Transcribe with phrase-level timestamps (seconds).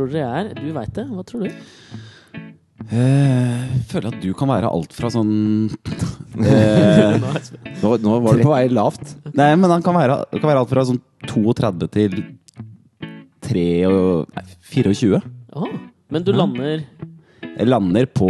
[0.00, 0.54] tror dere jeg er?
[0.56, 1.04] Du veit det.
[1.12, 1.50] Hva tror du?
[2.90, 5.68] Eh, Jeg føler at du kan være alt fra sånn
[6.40, 7.20] eh,
[7.82, 9.12] Nå, nå var du på vei lavt.
[9.36, 12.16] Nei, men han kan være, kan være alt fra sånn 32 til
[13.44, 15.20] 3 og, nei, 24.
[15.60, 15.68] Å,
[16.14, 18.28] men du lander Jeg lander på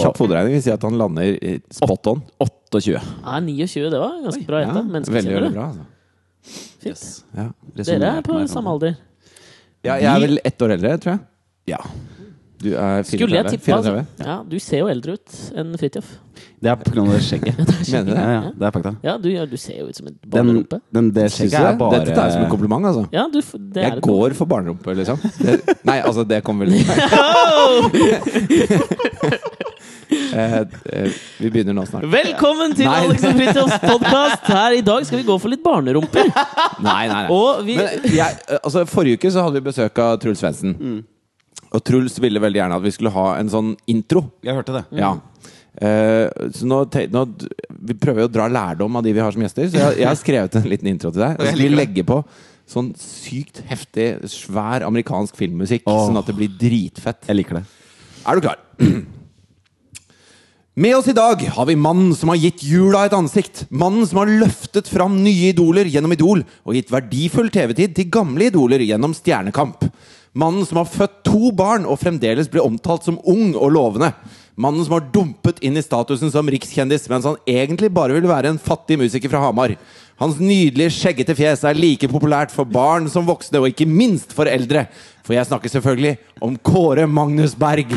[0.00, 1.34] Kjapp hoderegning vil si at han lander
[1.74, 2.22] spot on.
[2.44, 3.02] 28.
[3.24, 5.66] Nei, 29, det var ganske bra Ja, veldig, veldig bra.
[5.72, 5.90] Altså.
[6.84, 7.04] Fint.
[7.34, 7.48] Ja.
[7.80, 8.96] Dere er på samme alder.
[9.84, 11.20] Ja, jeg er vel ett år eldre, tror jeg.
[11.74, 11.80] Ja.
[12.64, 13.18] Du er 34.
[13.18, 13.76] Skulle jeg tippa 34.
[13.76, 14.24] altså.
[14.24, 16.06] Ja, du ser jo eldre ut enn Fridtjof.
[16.64, 17.02] Det er pga.
[17.10, 17.58] det skjegget.
[17.58, 18.16] Mener du det?
[18.16, 18.92] Ja, ja, det er fakta.
[19.04, 20.78] Ja, du, ja, du ser jo ut som et Den, barnerumpe.
[20.96, 23.04] den, det skjegget er bare Dette tar jeg som en kompliment, altså.
[23.12, 23.40] Ja, du,
[23.74, 25.20] det er Jeg et går for barnerumpe, liksom.
[25.42, 26.74] Det, nei, altså, det kommer vel
[30.10, 30.54] eh,
[30.92, 31.08] eh,
[31.40, 32.04] Vi begynner nå snart.
[32.12, 32.98] Velkommen til Nei.
[33.06, 34.46] Alex og Fritjofs podkast!
[34.50, 36.30] Her i dag skal vi gå for litt barnerumper.
[36.84, 37.26] Nei, nei, nei.
[37.34, 40.74] Og vi Men jeg, altså, forrige uke så hadde vi besøk av Truls Svendsen.
[41.74, 44.26] Og Truls ville veldig gjerne at vi skulle ha en sånn intro.
[44.46, 44.84] Jeg hørte det.
[45.00, 45.14] Ja.
[45.74, 47.24] Eh, så nå, te- nå
[47.82, 50.06] Vi prøver jo å dra lærdom av de vi har som gjester, så jeg, jeg
[50.06, 51.34] har skrevet en liten intro til deg.
[51.40, 52.20] Og så skal vi legge på
[52.70, 56.06] sånn sykt heftig, svær amerikansk filmmusikk, Oh.
[56.06, 57.26] sånn at det blir dritfett.
[57.28, 57.64] Jeg liker det.
[58.24, 58.62] Er du klar?
[60.76, 63.60] Med oss i dag har vi mannen som har gitt jula et ansikt.
[63.70, 68.48] Mannen som har løftet fram nye idoler gjennom Idol og gitt verdifull TV-tid til gamle
[68.48, 69.84] idoler gjennom Stjernekamp.
[70.34, 74.10] Mannen som har født to barn og fremdeles blir omtalt som ung og lovende.
[74.58, 78.50] Mannen som har dumpet inn i statusen som rikskjendis, mens han egentlig bare vil være
[78.50, 79.76] en fattig musiker fra Hamar.
[80.18, 84.50] Hans nydelige, skjeggete fjes er like populært for barn som voksne, og ikke minst for
[84.50, 84.88] eldre.
[85.22, 87.94] For jeg snakker selvfølgelig om Kåre Magnus Berg.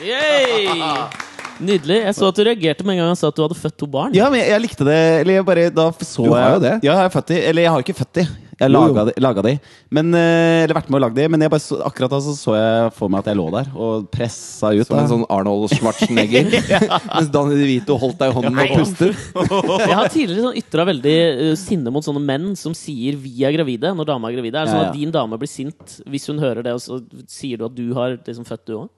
[0.00, 1.35] Yay!
[1.60, 2.00] Nydelig.
[2.04, 3.88] Jeg så at du reagerte med en gang han sa at du hadde født to
[3.90, 4.16] barn.
[4.16, 4.98] Ja, men jeg, jeg likte det.
[5.22, 6.74] Eller jeg bare Da så Du har jeg jo det.
[6.82, 7.38] Ja, jeg har født de.
[7.50, 8.26] Eller jeg har ikke født de.
[8.56, 9.50] Jeg laga de, laga de.
[9.92, 11.26] Men, eh, eller vært med å lage de.
[11.28, 13.68] Men jeg bare så, akkurat da så, så jeg for meg at jeg lå der
[13.74, 14.80] og pressa ut.
[14.88, 15.02] Som da.
[15.02, 16.48] en sånn Arnold Schwarzenegger.
[17.18, 19.26] Mens Danny DeVito holdt deg i hånden og pustet.
[19.86, 23.52] Jeg har tidligere sånn ytra veldig uh, sinne mot sånne menn som sier 'vi er
[23.58, 24.56] gravide' når dama er gravide.
[24.56, 24.94] Er det sånn Ja, ja.
[24.94, 27.92] at din dame blir sint hvis hun hører det, og så sier du at du
[27.96, 28.88] har liksom født, du òg?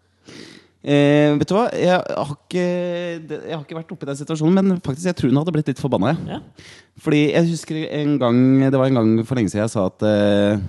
[0.79, 1.65] Eh, vet du hva?
[1.75, 2.65] Jeg har, ikke,
[3.35, 5.71] jeg har ikke vært oppe i den situasjonen, men faktisk jeg tror hun hadde blitt
[5.73, 6.13] litt forbanna.
[6.29, 6.39] Ja.
[7.03, 10.05] Fordi jeg husker en gang Det var en gang for lenge siden jeg sa at
[10.07, 10.63] eh,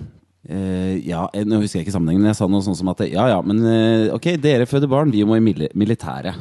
[0.50, 3.28] eh, Ja, nå husker jeg ikke sammenhengen, men jeg sa noe sånt som at Ja
[3.32, 6.38] ja, men eh, ok, dere føder barn, vi må i mili militæret.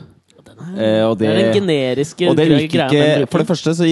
[0.76, 3.28] Eh, og Det er den generiske og det greia ikke.
[3.32, 3.88] For det første så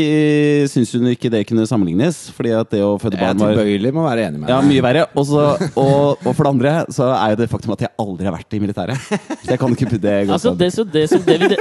[0.71, 2.19] syns hun ikke det kunne sammenlignes.
[2.35, 4.83] Fordi at det å føde barn var tilbøyelig med å være enig med ja, mye
[4.85, 5.05] verre.
[5.17, 5.45] Og, så,
[5.79, 8.57] og, og for det andre så er jo det faktum at jeg aldri har vært
[8.57, 9.11] i militæret.
[9.47, 11.59] Jeg kan ikke putte det godt Altså, det, så, det, som, det, vil, det,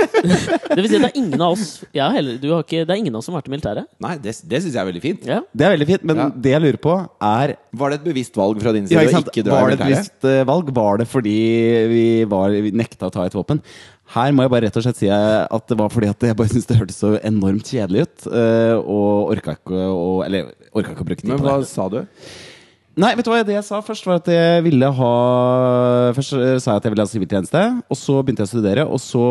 [0.75, 2.93] det vil si at det er ingen av oss ja, heller, du har ikke, Det
[2.97, 3.89] er ingen av oss som har vært i militæret.
[4.03, 5.27] Nei, det, det syns jeg er veldig fint.
[5.29, 5.39] Ja.
[5.53, 6.29] Det er veldig fint, men Ja.
[6.47, 6.95] det jeg lurer på,
[7.31, 9.67] er Var det et bevisst valg fra din ja, side ikke å ikke dra Var
[9.69, 10.29] i det et militæret?
[10.33, 10.73] eh, valg?
[10.77, 11.37] Var det fordi
[11.93, 13.61] vi, var, vi nekta å ta et våpen?
[14.15, 16.37] Her må jeg bare rett og slett si eh, at det var fordi at jeg
[16.39, 18.27] bare syntes det hørtes så enormt kjedelig ut.
[18.31, 22.05] eh, Og orka ikke å Eller orka ikke å bruke tid Men hva sa du?
[22.97, 24.07] Nei, vet du hva det jeg sa først?
[24.09, 25.11] var at jeg ville ha
[26.17, 27.65] Først eh, sa jeg at jeg ville ha siviltjeneste.
[27.93, 29.25] Og så begynte jeg å studere, og så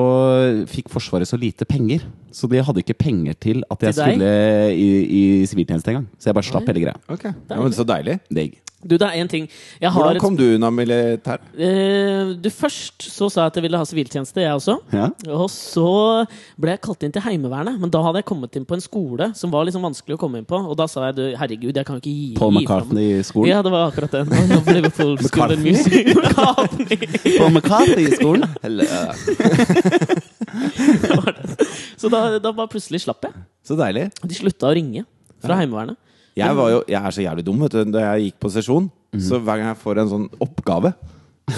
[0.69, 2.03] fikk Forsvaret så lite penger.
[2.35, 4.29] Så de hadde ikke penger til at jeg Til skulle
[4.75, 6.05] i, i siviltjeneste engang.
[6.19, 6.99] Så jeg bare slapp hele greia.
[7.09, 7.31] Okay.
[7.49, 8.19] ja, men Så deilig.
[8.29, 8.59] Digg.
[8.85, 9.47] Du, det er én ting.
[9.81, 11.39] Hvordan et, kom du unna militær?
[11.57, 14.75] Uh, du Først så sa jeg at jeg ville ha siviltjeneste, jeg også.
[14.93, 15.07] Ja.
[15.33, 16.25] Og så
[16.61, 19.25] ble jeg kalt inn til Heimevernet, men da hadde jeg kommet inn på en skole
[19.37, 20.57] som var liksom vanskelig å komme inn på.
[20.61, 23.49] Og da sa jeg du, herregud, jeg kan ikke gi, Paul McCartney-skolen.
[23.49, 24.27] Ja, det var akkurat den.
[25.25, 25.73] McCartney?
[26.15, 26.97] McCartney.
[27.39, 28.45] Paul McCartney-skolen.
[31.99, 33.33] Så da, da bare plutselig slapp jeg.
[33.65, 34.03] Så deilig.
[34.21, 35.01] De slutta å ringe
[35.41, 35.97] fra Heimevernet.
[36.35, 37.61] Jeg, var jo, jeg er så jævlig dum.
[37.63, 37.91] Vet du.
[37.95, 38.89] Da jeg gikk på sesjon,
[39.23, 40.91] så hver gang jeg får en sånn oppgave,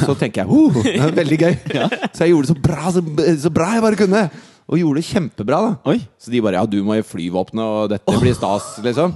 [0.04, 1.54] så tenker jeg oh, det er veldig gøy.
[2.16, 3.02] Så jeg gjorde det så bra, så,
[3.40, 4.22] så bra jeg bare kunne.
[4.68, 5.60] Og gjorde det kjempebra.
[5.64, 6.02] da Oi.
[6.20, 9.14] Så de bare ja, du må i flyvåpenet, og dette blir stas, liksom.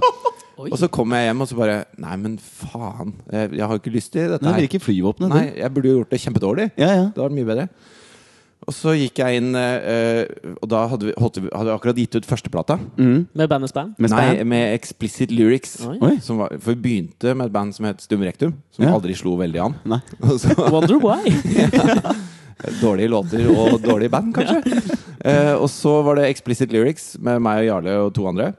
[0.62, 0.70] Oi.
[0.70, 3.12] Og så kommer jeg hjem og så bare Nei, men faen.
[3.32, 4.64] Jeg, jeg har ikke lyst til dette her.
[5.36, 6.66] Nei, jeg burde jo gjort det kjempedårlig.
[6.80, 7.04] Ja, ja.
[7.14, 7.68] Det var mye bedre.
[8.62, 10.22] Og så gikk jeg inn, eh,
[10.62, 12.76] og da hadde vi, holdt hadde vi akkurat gitt ut førsteplata.
[12.96, 13.96] Med Bandets Band.
[13.98, 15.80] Med Nei, med Explicit Lyrics.
[15.88, 15.96] Oi.
[15.98, 16.12] Oi.
[16.22, 18.92] Som var, for vi begynte med et band som het Stum Rektum, som Ja.
[18.94, 19.74] aldri slo veldig an.
[19.84, 19.98] Nei.
[20.38, 21.32] Så, Wonder Why.
[22.82, 24.62] dårlige låter og dårlig band, kanskje.
[25.26, 28.52] Eh, og så var det Explicit Lyrics med meg og Jarle og to andre.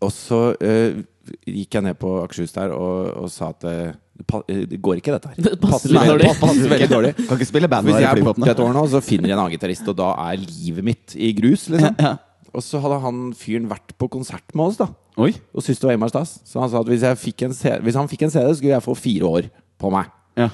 [0.00, 1.02] Og så eh,
[1.50, 5.00] gikk jeg ned på Akershus der og, og sa at eh, det pa- eh, går
[5.00, 5.42] ikke, dette her.
[5.48, 6.30] Det passer veldig- dårlig.
[6.40, 7.12] passer veldig dårlig.
[7.24, 9.42] Kan ikke spille band Hvis jeg er borte et år nå, så finner jeg en
[9.44, 11.68] annen gitarist, og da er livet mitt i grus.
[11.72, 11.96] Liksom.
[11.98, 12.14] Ja.
[12.52, 14.88] Og så hadde han fyren vært på konsert med oss, da.
[15.20, 15.32] Oi.
[15.54, 16.38] Og syntes det var innmari stas.
[16.48, 18.72] Så han sa at hvis, jeg fikk en CD, hvis han fikk en CD, skulle
[18.74, 19.50] jeg få fire år.
[19.80, 20.10] på meg.
[20.36, 20.48] Ja.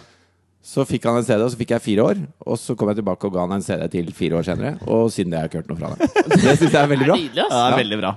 [0.67, 2.21] Så fikk han en CD, og så fikk jeg fire år.
[2.47, 4.73] Og så kom jeg tilbake og ga han en CD til fire år senere.
[4.91, 6.15] Og siden det har jeg ikke hørt noe fra dem.
[6.43, 7.17] Det syns jeg er veldig bra.
[7.17, 7.77] Det er Ja, Ja.
[7.79, 8.13] veldig bra.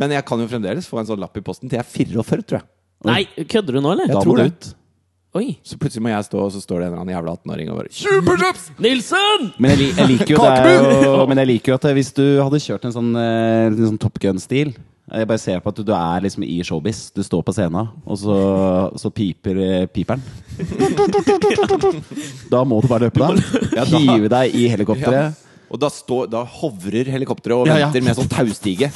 [0.00, 2.42] Men jeg kan jo fremdeles få en sånn lapp i posten til jeg er 44,
[2.48, 2.66] tror jeg.
[3.04, 4.06] Nei, kødder du nå, eller?
[4.08, 4.52] Jeg Da tror må du det.
[4.52, 4.74] ut.
[5.38, 5.52] Oi.
[5.62, 7.76] Så plutselig må jeg stå, og så står det en eller annen jævla 18-åring og
[7.78, 8.64] bare 20 pushups!
[8.82, 9.44] Nilsen!
[9.62, 12.10] Men jeg, jeg liker jo det er jo, Men jeg liker jo at eh, hvis
[12.16, 15.78] du hadde kjørt en sånn, eh, en sånn Top Gun-stil Jeg bare ser på at
[15.78, 17.04] du, du er liksom i showbiz.
[17.14, 18.34] Du står på scenen, og så,
[18.98, 20.22] så piper eh, piperen.
[22.50, 23.70] Da må du bare løpe deg.
[23.78, 25.46] Ja, Hive deg i helikopteret.
[25.70, 27.88] Og da, står, da hovrer helikopteret og Ja, ja.
[27.90, 28.90] venter med sånn taustige.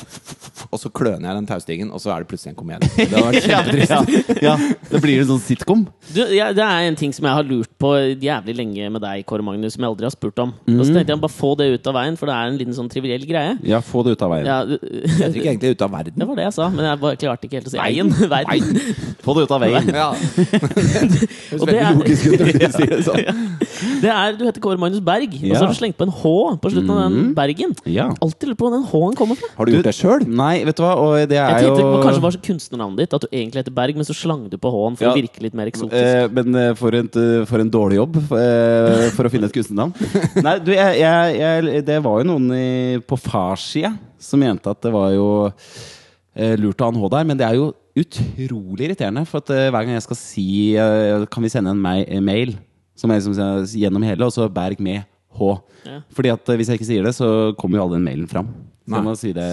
[0.74, 2.88] Og så kløner jeg den taustigen, og så er det plutselig en komedie.
[2.98, 3.92] Det hadde vært kjempetrist.
[3.94, 4.54] Ja, ja.
[4.90, 5.84] Det blir en sånn sitcom.
[6.10, 9.22] Du, ja, det er en ting som jeg har lurt på jævlig lenge med deg,
[9.30, 10.52] Kåre Magnus, som jeg aldri har spurt om.
[10.74, 12.74] Og så tenkte jeg bare få det ut av veien, for det er en liten
[12.76, 13.54] sånn triviell greie.
[13.70, 14.50] Ja, få det ut av veien.
[14.50, 16.18] Ja, Jeg tror ikke egentlig ut av verden.
[16.18, 18.10] det var det jeg sa, men jeg bare klarte ikke helt å si veien.
[18.34, 18.82] Verden.
[19.24, 19.86] Få det ut av veien.
[19.94, 20.10] Ja.
[21.54, 23.50] Det Og høres det veldig er- logisk ut når du sier det sånn.
[24.02, 26.32] Det er, Du heter Kåre Magnus Berg, og så har du slengt på en H
[26.60, 27.74] på slutten av den Bergen.
[27.88, 28.08] Ja.
[28.24, 29.48] Alltid lurer på hvor den H-en kommer fra.
[29.56, 30.26] Har du gjort det sjøl?
[30.28, 33.24] Nei, vet du hva, og det Jeg er tenkte jo kanskje var kunstnernavnet ditt, at
[33.24, 35.12] du egentlig heter Berg, men så slang du på H-en for Ja.
[35.12, 35.94] å virke litt mer eksotisk.
[36.00, 37.08] Eh, men eh, for, en,
[37.50, 39.94] for en dårlig jobb for, for å finne et kunstnernavn.
[40.46, 42.66] Nei, du, jeg, jeg, jeg, det var jo noen i,
[43.04, 43.94] på farssida
[44.24, 45.28] som mente at det var jo
[46.34, 49.24] eh, lurt å ha en H der, men det er jo utrolig irriterende.
[49.28, 50.46] For at eh, hver gang jeg skal si
[50.80, 52.56] eh, Kan vi sende en mail
[52.98, 55.02] som er liksom eh, gjennom hele, og så Berg med
[55.34, 55.48] H.
[55.84, 56.00] Ja.
[56.14, 57.28] Fordi at eh, hvis jeg ikke sier det, så
[57.58, 58.52] kommer jo alle den mailen fram.
[58.84, 59.00] Så Nei.
[59.00, 59.48] jeg må si det.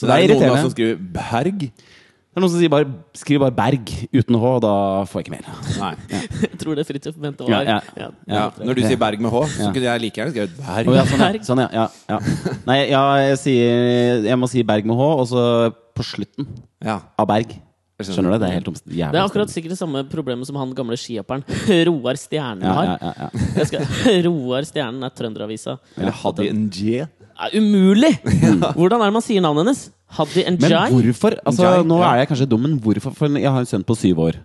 [0.00, 1.66] Så det er det er noen som skriver Berg?
[2.30, 2.86] Det er noen som sier bare,
[3.18, 4.72] skriver bare Berg uten H, og da
[5.10, 5.46] får jeg ikke mail.
[5.80, 6.18] Nei.
[6.46, 8.10] Jeg tror det Fridtjof mente Ja, var ja.
[8.30, 9.72] Ja, når du sier Berg med H, så Ja.
[9.74, 10.92] kunne jeg like gjerne skrevet Berg.
[10.94, 11.26] Ja, sånn, ja.
[11.26, 11.40] Berg.
[11.48, 11.68] sånn, ja.
[11.74, 12.54] ja, ja.
[12.70, 15.42] Nei, ja, jeg, sier, jeg må si Berg med H, og så
[15.98, 16.46] på slutten
[16.86, 17.00] Ja.
[17.18, 17.56] av Berg.
[18.00, 18.38] Skjønner du?
[18.40, 20.96] Det er helt omst- jævlig Det er akkurat sikkert det samme problemet som han gamle
[20.96, 21.42] skihopperen
[21.90, 22.94] Roar Stjernen har.
[22.94, 23.28] ja, ja,
[23.74, 24.22] ja.
[24.24, 25.74] Roar Stjernen er Trønderavisa.
[25.98, 27.02] Eller Hadi Njé.
[27.40, 28.12] Er umulig!
[28.76, 29.82] Hvordan er det man sier navnet hennes?
[30.10, 30.90] Haddy Men Njay?
[30.92, 31.36] hvorfor?
[31.46, 33.14] Altså, Njay, nå er jeg kanskje dum, men hvorfor?
[33.16, 34.38] For jeg har en sønn på syv år.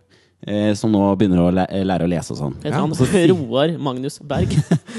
[0.46, 2.54] Eh, som nå begynner å læ lære å lese og sånn.
[2.62, 4.52] Heter han så- Roar Magnus Berg?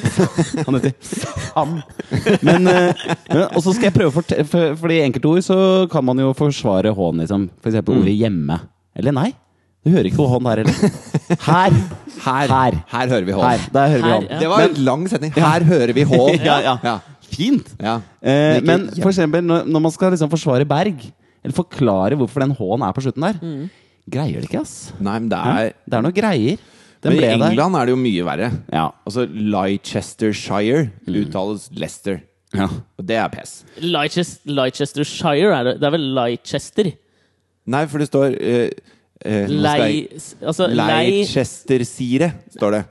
[0.67, 1.77] Han heter Sam.
[2.43, 5.45] Men, eh, men- og så skal jeg prøve å fortelle for, for i enkelte ord
[5.47, 5.59] så
[5.93, 7.49] kan man jo forsvare H-en, liksom.
[7.63, 8.59] For eksempel ordet hjemme.
[8.97, 9.29] Eller nei.
[9.87, 10.97] Du hører ikke H-en der heller.
[11.47, 11.77] Her.
[12.27, 12.49] Her.
[12.51, 12.79] Her.
[12.91, 13.33] Her hører vi.
[13.39, 13.61] Her.
[13.71, 14.27] Her, H-en.
[14.33, 14.39] ja.
[14.41, 15.31] Det var en lang setning.
[15.37, 16.19] Her hører vi H.
[16.49, 16.97] Ja, ja.
[17.37, 17.43] Ja.
[17.43, 17.73] Fint!
[17.83, 17.97] Ja.
[18.25, 21.03] Eh, men for eksempel når, når man skal liksom forsvare Berg,
[21.44, 23.69] eller forklare hvorfor den H-en er på slutten der,
[24.11, 24.94] greier det ikke, ass.
[24.99, 26.65] Nei, men det er Det er noe greier.
[27.05, 27.81] Den Men i England der.
[27.81, 28.49] Er det jo mye verre.
[28.73, 28.87] Ja.
[29.06, 32.21] Altså Leicestershire uttales Leicester.
[32.56, 32.69] ja.
[32.97, 33.59] Og det er pes.
[33.85, 35.75] Leicester, Leicestershire er det.
[35.83, 36.91] Det er vel Leicester?
[37.67, 38.69] Nei, for det står uh,
[39.27, 40.06] uh, Lei...
[40.41, 42.83] Altså Leicestershire, står det.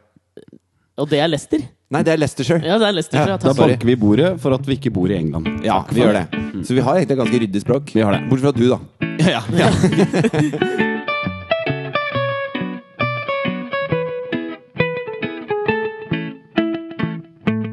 [1.02, 1.64] Og det er Leicester?
[1.96, 2.60] Nei, det er Leicestershire.
[2.68, 3.38] Ja, det er Leicestershire.
[3.38, 5.48] Ja, Da banker vi bordet for at vi ikke bor i England.
[5.66, 6.26] Ja, vi gjør det.
[6.68, 7.96] Så vi har egentlig et ganske ryddig språk.
[7.96, 8.26] Vi har det.
[8.30, 8.80] Bortsett fra du, da.
[9.26, 9.70] Ja, ja.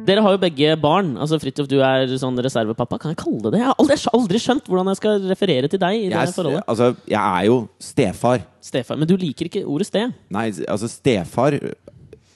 [0.03, 1.13] Dere har jo begge barn.
[1.23, 2.99] Altså Fridtjof, du er sånn reservepappa.
[3.01, 3.61] Kan jeg kalle det det?
[3.63, 6.65] Jeg har aldri, aldri skjønt hvordan jeg skal referere til deg i det Jeg, forholdet.
[6.67, 8.43] altså, jeg er jo stefar.
[8.63, 8.99] Stefar.
[8.99, 10.17] Men du liker ikke ordet sted.
[10.35, 11.55] Nei, altså stefar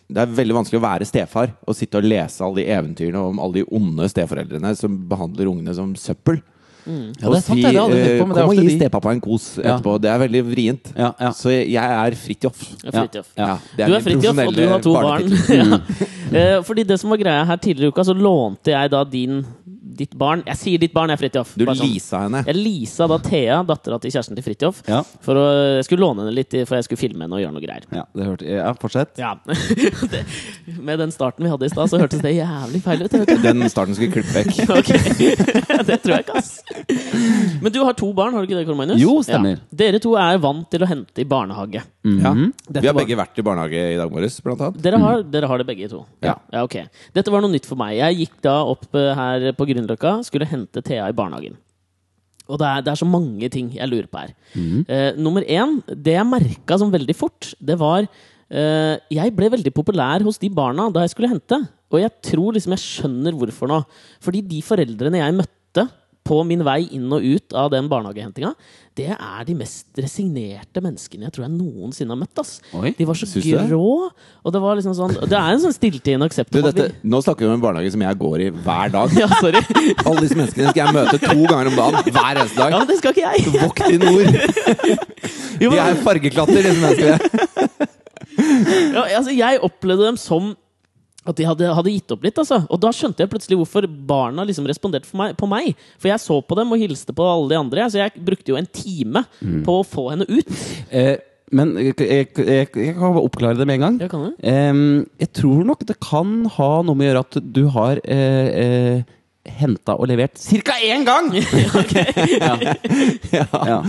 [0.09, 3.41] Det er veldig vanskelig å være stefar og sitte og lese alle de eventyrene om
[3.43, 6.39] alle de onde steforeldrene som behandler ungene som søppel.
[6.87, 9.73] Ja, det er sant, på, er Kom og gi stepappa en kos Ja.
[9.75, 9.97] etterpå.
[10.01, 10.93] Det er veldig vrient.
[10.95, 11.33] Ja, ja.
[11.35, 12.61] Så jeg er Fridtjof.
[12.85, 13.27] Ja, Fridtjof.
[13.37, 13.59] Ja.
[13.75, 15.83] Du er Fridtjof, og du har to barn.
[16.27, 19.45] Eh, Fordi det som var greia her tidligere i uka, så lånte jeg da din
[19.97, 21.55] ditt barn Jeg sier ditt barn, jeg, Fridtjof.
[21.57, 21.81] Du sånn.
[21.83, 22.43] leasa henne.
[22.47, 25.03] Jeg leasa da Thea, dattera til kjæresten til Fridtjof, Ja.
[25.25, 25.45] for å,
[25.79, 27.87] jeg skulle låne henne litt, for jeg skulle filme henne og gjøre noe greier.
[27.95, 29.17] Ja, det hørte, ja, fortsett.
[29.19, 29.35] Ja.
[30.13, 30.25] det,
[30.79, 33.17] med den starten vi hadde i stad, så hørtes det jævlig feil ut.
[33.43, 34.55] Den starten skulle klippe vekk.
[34.77, 34.91] Ok,
[35.89, 36.61] Det tror jeg ikke, ass.
[37.63, 39.01] Men du har to barn, har du ikke det, Kåre Magnus?
[39.01, 39.57] Jo, stemmer.
[39.57, 39.77] Ja.
[39.85, 41.81] Dere to er vant til å hente i barnehage.
[42.07, 42.33] Ja.
[42.69, 44.81] Dette Vi har begge vært i barnehage i dag morges, blant annet.
[44.85, 46.03] Dere har, dere har det begge to?
[46.25, 46.37] Ja.
[46.63, 46.77] ok.
[47.17, 47.97] Dette var noe nytt for meg.
[47.99, 51.57] Jeg gikk da opp eh, her på Grünerløkka, skulle hente Thea i barnehagen.
[52.47, 54.35] Og det er, det er så mange ting jeg lurer på her.
[54.87, 59.73] Eh, nummer én, det jeg merka som veldig fort, det var uh, Jeg ble veldig
[59.75, 61.59] populær hos de barna da jeg skulle hente.
[61.91, 63.81] Og jeg tror liksom jeg skjønner hvorfor nå.
[64.23, 65.56] Fordi de foreldrene jeg møtte
[66.27, 68.51] på min vei inn og ut av den barnehagehentinga,
[68.97, 72.41] det er de mest resignerte menneskene jeg tror jeg noensinne har møtt.
[72.41, 72.55] ass.
[72.75, 73.29] Oi, de var så
[73.69, 73.83] grå.
[74.43, 76.51] Og det var liksom sånn Det er en sånn stilltiende aksept.
[76.57, 79.13] Du, dette, nå snakker vi om en barnehage som jeg går i hver dag.
[79.21, 79.61] Ja, sorry.
[80.03, 82.13] Alle disse menneskene skal jeg møte to ganger om dagen.
[82.17, 82.79] Hver eneste Ja, dag.
[82.81, 83.37] men det skal ikke jeg.
[83.61, 84.27] Vokt i nord.
[85.61, 87.87] De er fargeklatter, disse menneskene.
[88.97, 90.55] Ja, altså, jeg opplevde dem som
[91.27, 92.39] at de hadde, hadde gitt opp litt.
[92.43, 92.63] Altså.
[92.71, 95.73] Og da skjønte jeg plutselig hvorfor barna liksom responderte meg, på meg.
[96.01, 97.89] For jeg så på dem og hilste på alle de andre.
[97.93, 99.25] Så jeg brukte jo en time
[99.67, 100.53] på å få henne ut.
[100.91, 101.17] Eh,
[101.55, 104.01] men jeg, jeg, jeg, jeg kan oppklare det med en gang.
[104.03, 104.35] Jeg, kan det.
[104.43, 104.81] Eh,
[105.23, 109.17] jeg tror nok det kan ha noe med å gjøre at du har eh, eh,
[109.61, 110.79] henta og levert ca.
[110.83, 111.31] én gang!
[113.37, 113.81] ja.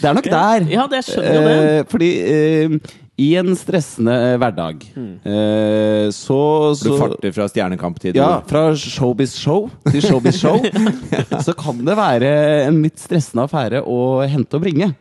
[0.00, 0.66] Det er nok der.
[0.70, 1.56] Ja, det skjønner jo det.
[1.56, 5.12] Eh, fordi eh, i en stressende eh, hverdag Mm.
[5.24, 6.38] eh, så,
[6.82, 10.58] Du farter fra Stjernekamp til ja, fra showbiz show til showbiz show,
[11.46, 12.30] så kan det være
[12.66, 14.92] en litt stressende affære å hente og bringe.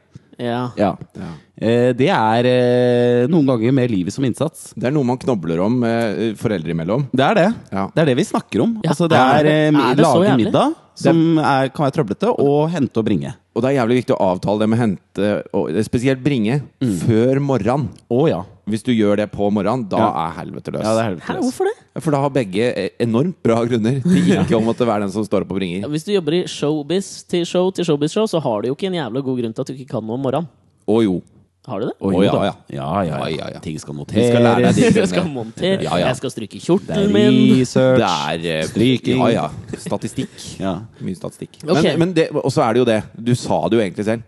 [0.42, 0.72] Ja.
[0.78, 0.92] Ja.
[1.16, 1.30] Ja.
[1.56, 4.74] Eh, det er eh, noen ganger med livet som innsats.
[4.76, 7.06] Det er noe man knobler om eh, foreldre imellom.
[7.16, 7.46] Det er det.
[7.72, 7.86] Ja.
[7.96, 8.74] Det er det vi snakker om.
[8.84, 11.96] Ja, altså, det er er, det- eh, er det lage middag som er, kan være
[11.98, 13.34] trøblete, og hente og bringe.
[13.56, 16.62] Og det er jævlig viktig å avtale det med hente, og spesielt bringe,
[17.06, 17.90] før morgenen.
[18.12, 18.42] Å ja.
[18.66, 20.08] Hvis du gjør det på morgenen, da Ja.
[20.28, 20.82] er helvete løs.
[20.82, 20.94] ja.
[20.96, 21.42] Det er helvete.
[21.44, 22.02] hvorfor det?
[22.04, 25.24] For da har begge e- enormt bra grunner til ikke å måtte være den som
[25.24, 25.88] står opp og Ja, bringer.
[25.94, 28.88] Hvis du jobber i showbiz til show til showbiz show, så har du jo ikke
[28.88, 30.48] en jævla god grunn til at du ikke kan noe om morgenen.
[30.88, 31.22] Å jo.
[31.68, 31.94] Har du det?
[31.98, 32.32] Å, ja, ja.
[32.42, 33.28] Ja, ja, Ja, ja.
[33.38, 33.60] ja, ja.
[33.60, 34.28] Ting skal monteres.
[34.30, 34.96] skal lære deg noteres.
[35.02, 36.08] Jeg skal montere, Ja, ja.
[36.08, 37.98] jeg skal stryke Det er research.
[37.98, 39.18] Det er eh, Stryking.
[39.18, 39.78] Ja, ja.
[39.78, 40.30] Statistikk.
[40.60, 40.76] Ja.
[41.02, 41.58] Mye statistikk.
[41.66, 41.98] Okay.
[41.98, 43.04] Men, men og så er det jo det.
[43.18, 44.22] Du sa det jo egentlig selv.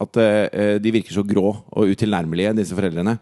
[0.00, 3.18] At uh, de virker så grå og utilnærmelige, disse foreldrene.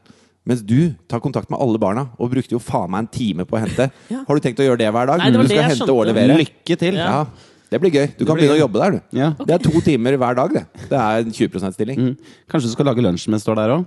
[0.49, 3.55] Mens du tar kontakt med alle barna og brukte jo faen meg en time på
[3.59, 3.91] å hente.
[4.13, 4.25] Ja.
[4.27, 5.23] Har du tenkt å gjøre det hver dag?
[5.23, 5.95] Nei, det du skal hente skjønte.
[5.95, 6.37] og levere.
[6.43, 6.99] Lykke til.
[6.99, 7.07] Ja.
[7.13, 8.09] Ja, det blir gøy.
[8.19, 9.17] Du kan begynne å jobbe der, du.
[9.17, 9.29] Ja.
[9.39, 10.65] Det er to timer hver dag, det.
[10.91, 12.03] Det er en 20 %-stilling.
[12.03, 12.35] Mm.
[12.53, 13.87] Kanskje du skal lage lunsjen mens du står der òg?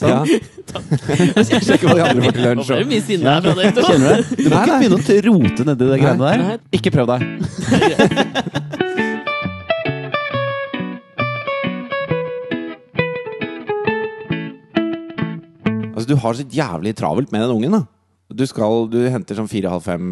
[0.00, 0.22] Ja.
[1.50, 2.72] Jeg sjekker hva de andre får til lunsj.
[2.72, 3.84] det mye sinne her fra dere to.
[4.32, 6.64] Du må ikke begynne å rote nedi det greiene der.
[6.78, 7.20] Ikke prøv deg.
[16.08, 17.84] du har så jævlig travelt med den ungen, da.
[18.28, 20.08] Du, skal, du henter sånn fire, halv fem,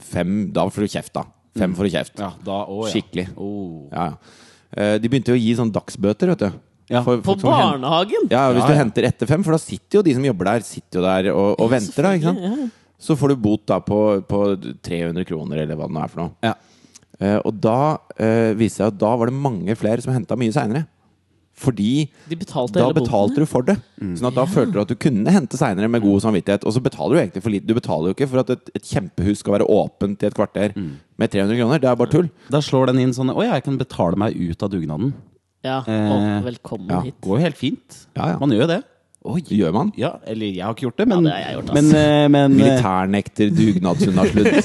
[0.00, 1.26] fem Da får du kjeft, da.
[1.58, 2.14] Fem får du kjeft.
[2.22, 3.26] Ja, da òg, Skikkelig.
[3.36, 3.88] Oh.
[3.92, 4.46] Ja, ja.
[4.72, 6.58] Eh, De begynte jo å gi sånn dagsbøter, vet du.
[6.88, 7.02] Ja.
[7.04, 8.30] For På barnehagen!
[8.32, 10.64] Ja, hvis Ja, du henter etter fem, for da sitter jo de som jobber der,
[10.64, 12.14] sitter jo der og, og venter, da.
[12.16, 12.44] ikke sant?
[12.44, 12.68] Ja, ja.
[12.98, 14.40] Så får du bot da på, på
[14.82, 16.32] 300 kroner, eller hva det nå er for noe.
[16.42, 16.54] Ja.
[17.18, 20.38] Eh, og da uh, viste det seg at da var det mange flere som henta
[20.38, 20.86] mye seinere.
[21.58, 23.04] Fordi De betalte da hele boten.
[23.08, 23.74] betalte du for det.
[23.98, 26.62] Sånn at da følte du at du kunne hente seinere med god samvittighet.
[26.68, 27.66] Og så betaler du egentlig for lite.
[27.66, 30.76] Du betaler jo ikke for at et, et kjempehus skal være åpent i et kvarter
[30.78, 31.82] med 300 kroner.
[31.82, 32.28] Det er bare tull.
[32.54, 35.10] Da slår den inn sånn Å ja, jeg kan betale meg ut av dugnaden.
[35.66, 35.80] Ja.
[35.90, 37.00] Eh, Å, velkommen ja.
[37.08, 37.18] hit.
[37.26, 37.98] Går jo helt fint.
[38.14, 38.38] Ja, ja.
[38.38, 38.82] Man gjør jo det.
[39.28, 39.90] Oi, gjør man?
[40.00, 41.72] Ja, eller jeg har ikke gjort det, men det har jeg gjort.
[41.76, 44.62] Men, eh, men eh, Militærnekter, dugnadsunnaslunter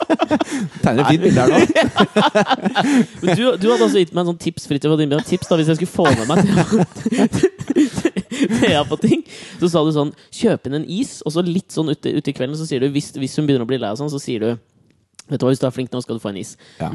[0.82, 1.58] Tegner et fint bilde her nå.
[3.22, 5.80] Men du, du hadde også gitt meg en sånn tips Fritjof, tips da, hvis jeg
[5.80, 6.38] skulle få med meg
[8.60, 9.24] Thea på ting.
[9.60, 12.36] Så sa du sånn Kjøp inn en is, og så litt sånn ute, ute i
[12.36, 14.44] kvelden så sier du hvis, hvis hun begynner å bli lei, av sånn, så sier
[14.44, 14.50] du
[15.30, 16.56] Vet du hva, hvis du er flink nå, skal du få en is.
[16.80, 16.88] Ja.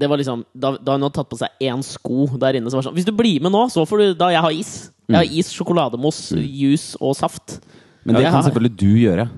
[0.00, 2.78] Det var liksom, Da, da hun hadde tatt på seg én sko der inne, så
[2.78, 4.72] var det sånn Hvis du blir med nå, så får du Da jeg har is.
[5.10, 7.58] Jeg har is, sjokolademos, juice og saft.
[8.04, 9.28] men det kan selvfølgelig du gjøre.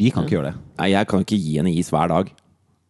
[0.00, 0.60] Vi kan ikke gjøre det.
[0.80, 2.30] Nei, jeg kan ikke gi henne is hver dag.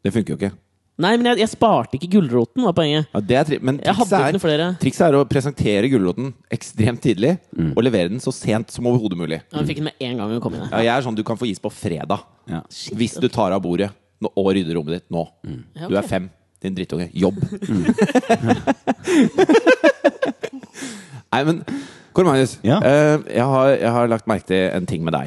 [0.04, 0.52] Det funker jo ikke.
[1.00, 3.06] Nei, men jeg, jeg sparte ikke gulroten, var poenget.
[3.14, 7.38] Ja, det er tri Men Jeg trikset er, trikset er å presentere gulroten ekstremt tidlig
[7.72, 9.38] og levere den så sent som overhodet mulig.
[9.50, 10.74] Ja, Hun fikk den med en gang hun kom inn her.
[10.76, 12.22] Ja, jeg er sånn du kan få is på fredag.
[12.52, 12.60] Ja.
[12.94, 13.90] Hvis du tar av bordet
[14.28, 15.24] og rydder rommet ditt nå.
[15.74, 16.28] Ja, Du er fem.
[16.60, 17.06] Din drittunge.
[17.16, 17.38] Jobb.
[21.30, 21.60] Nei, men
[22.12, 22.56] Kåre Magnus.
[22.66, 22.80] Ja.
[22.82, 25.26] eh, jeg, har, jeg har lagt merke til en ting med deg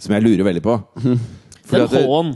[0.00, 0.78] som jeg lurer veldig på.
[1.68, 2.30] Fordi Den H-en.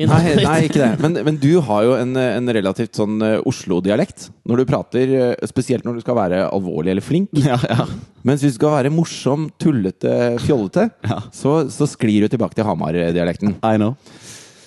[0.00, 0.92] i Nei, nei, ikke det.
[1.04, 5.12] Men, men du har jo en, en relativt sånn eh, Oslo-dialekt når du prater.
[5.18, 7.28] eh, Spesielt når du skal være alvorlig eller flink.
[7.44, 7.84] Ja, ja.
[8.26, 10.14] Mens hvis du skal være morsom, tullete,
[10.46, 11.18] fjollete, Ja.
[11.36, 13.50] så, så sklir du tilbake til Hamar-dialekten.
[13.60, 13.92] I know.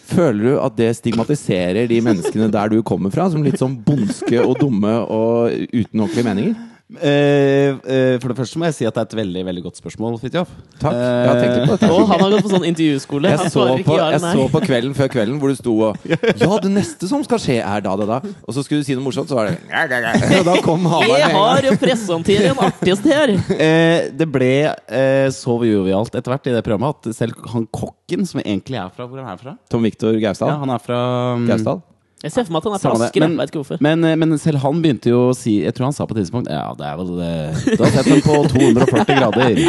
[0.07, 4.39] Føler du at det stigmatiserer de menneskene der du kommer fra, som litt sånn bondske
[4.43, 6.55] og dumme og uten ordentlige meninger?
[6.87, 9.79] Eh, eh, for det første må jeg si at det er et veldig veldig godt
[9.81, 10.51] spørsmål, Fridtjof.
[10.79, 10.95] Takk.
[10.95, 13.33] Jeg har tenkt på det Og han har gått på sånn intervjuskole.
[13.33, 16.07] Jeg så, på, jeg så på kvelden før kvelden hvor du sto og
[16.43, 18.35] Ja, det neste som skal skje, er da, da, da.
[18.47, 21.11] Og så skulle du si noe morsomt, så var det Og da kom Hamar med
[21.11, 21.41] Jeg en gang.
[21.41, 23.35] har jo presenterer en artigste her!
[23.57, 28.23] Eh, det ble eh, så jovialt etter hvert i det programmet at selv han kokken,
[28.29, 29.57] som egentlig er fra Hvor er han fra?
[29.67, 30.55] Tom Viktor Gausdal.
[30.55, 31.03] Ja, han er fra
[31.35, 31.83] um, Gausdal.
[32.25, 33.81] Jeg ser for meg at han er jeg Men- Vet ikke hvorfor.
[33.85, 36.23] Men, eh, men selv han begynte jo å si Jeg tror han sa på et
[36.23, 37.77] tidspunkt Ja, det er vel det.
[37.77, 39.61] Du har sett den på 240 grader.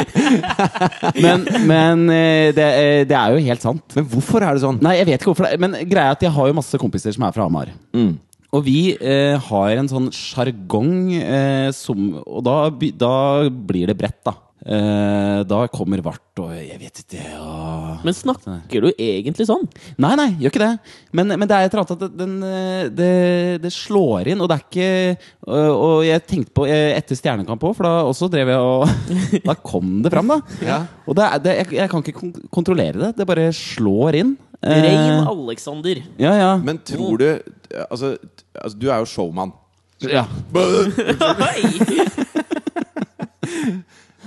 [1.25, 3.85] Men, men eh, det, eh, det er jo helt sant.
[3.97, 4.81] Men hvorfor er det sånn?
[4.85, 7.13] Nei, jeg vet ikke hvorfor det Men greia er at jeg har jo masse kompiser
[7.15, 7.73] som er fra Hamar.
[7.97, 8.15] Mm.
[8.57, 13.15] Og vi eh, har en sånn sjargong eh, som Og da, da
[13.51, 14.33] blir det bredt, da.
[14.59, 18.01] Eh, da kommer vart og jeg vet ikke og...
[18.03, 19.63] Men snakker du egentlig sånn?
[20.03, 20.95] Nei, nei, gjør ikke det.
[21.15, 23.13] Men, men det er et eller annet at den, eh, det,
[23.63, 24.91] det slår inn, og det er ikke
[25.47, 28.85] Og, og jeg tenkte på eh, etter Stjernekamp òg, for da også drev jeg og
[29.49, 30.59] Da kom det fram, da.
[30.67, 30.83] Ja.
[31.07, 33.15] Og det er, det, jeg, jeg kan ikke kontrollere det.
[33.21, 34.35] Det bare slår inn.
[34.59, 36.03] Eh, Rein Alexander.
[36.19, 36.53] Ja, ja.
[36.59, 37.29] Men tror du
[37.89, 38.17] Altså,
[38.57, 39.53] altså du er jo showman.
[40.03, 40.25] ja.
[40.57, 42.25] Oi!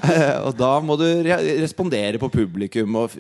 [0.04, 3.14] Eh, Og da må du re respondere på publikum og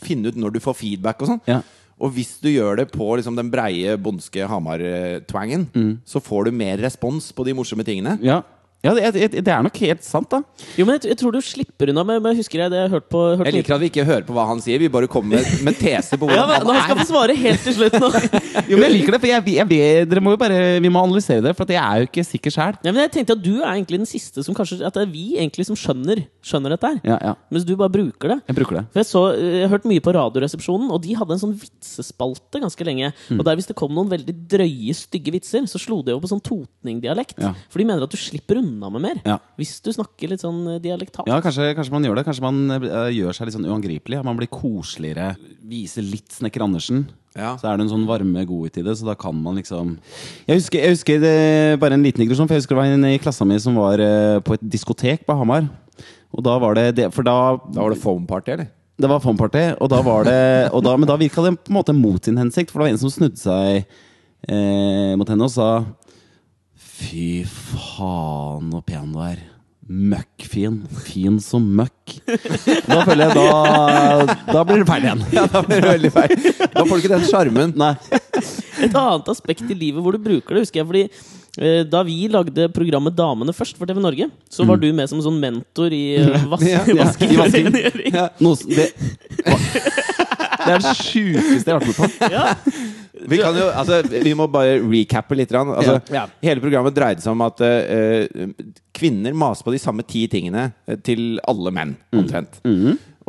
[0.00, 1.42] finne ut når du får feedback og sånn.
[1.50, 1.60] Ja.
[2.00, 5.66] Og hvis du gjør det på liksom, den breie, bondske Hamar-twangen,
[6.08, 8.18] så får du mer respons på de morsomme tingene.
[8.24, 8.42] ja.
[8.80, 10.38] Ja det, det, det er nok helt sant, da.
[10.78, 13.08] Jo, men jeg, jeg tror du slipper unna med, med Husker jeg det jeg hørt
[13.12, 15.36] på hørt Jeg liker at vi ikke hører på hva han sier, vi bare kommer
[15.36, 17.98] med, med tese på ja, hvordan men, Han skal han få svare helt til slutt
[18.00, 18.08] nå.
[18.70, 21.02] Jo, men jeg liker det, for jeg, jeg, vet- dere må jo bare Vi må
[21.04, 22.78] analysere det, for at jeg er jo ikke sikker sjæl.
[22.80, 25.12] Ja, men jeg tenkte at du er egentlig den siste som kanskje At det er
[25.12, 26.98] vi egentlig som skjønner, skjønner dette her.
[27.12, 27.34] Ja, ja.
[27.52, 28.38] Mens du bare bruker det.
[28.48, 28.84] Jeg bruker det.
[28.94, 32.62] For jeg, så, jeg har hørt mye på Radioresepsjonen, og de hadde en sånn vitsespalte
[32.64, 33.12] ganske lenge.
[33.28, 33.38] Mm.
[33.42, 36.32] Og der hvis det kom noen veldig drøye, stygge vitser, så slo de over på
[36.32, 37.36] sånn totningdialekt.
[37.42, 37.52] Ja.
[37.68, 39.20] For de mener at du slipper unna med mer.
[39.26, 39.38] Ja.
[39.60, 41.28] Hvis du snakker litt sånn eh, dialektalt.
[41.30, 42.26] Ja, kanskje, kanskje man gjør det.
[42.28, 44.20] Kanskje man eh, gjør seg litt sånn uangripelig.
[44.26, 45.32] Man blir koseligere.
[45.70, 47.08] Viser litt Snekker Andersen.
[47.38, 47.54] Ja.
[47.60, 49.92] Så er det en sånn varme godhet i det, så da kan man liksom
[50.48, 51.34] Jeg husker, jeg husker det,
[51.78, 54.02] bare en liten digresjon, for jeg husker det var en i klassa mi som var
[54.02, 55.68] eh, på et diskotek på Hamar.
[56.34, 58.70] Og da var det, det For da Da var det foam party, eller?
[59.00, 60.40] Det var foam party, og da var det
[60.74, 62.94] og da, Men da virka det på en måte mot sin hensikt, for det var
[62.96, 63.86] en som snudde seg
[64.50, 65.70] eh, mot henne og sa
[67.00, 69.40] Fy faen, så pen du er.
[69.90, 70.76] Møkkfin.
[71.02, 72.12] Fin som møkk.
[72.86, 75.24] Da føler jeg da Da blir det feil igjen.
[75.34, 76.34] Ja, da blir det veldig feil.
[76.76, 77.72] Da får du ikke den sjarmen.
[77.80, 77.94] Nei.
[78.84, 80.86] Et annet aspekt i livet hvor du bruker det, husker jeg.
[80.86, 81.02] fordi
[81.58, 85.20] eh, da vi lagde programmet Damene først for TV Norge, så var du med som
[85.24, 87.68] sånn mentor i eh, vas Ja, ja, vasking i og vasking.
[87.72, 88.14] rengjøring.
[88.20, 88.28] Ja.
[88.40, 88.92] Noe, som- det,
[90.64, 92.30] det er det sjukeste jeg har vært med på.
[92.30, 92.46] Ja.
[93.28, 95.52] Vi, kan jo, altså, vi må bare recappe litt.
[95.52, 96.26] Altså, Ja.
[96.44, 98.48] Hele programmet dreide seg om at uh,
[98.96, 102.60] kvinner maser på de samme ti tingene eh, til alle menn, omtrent.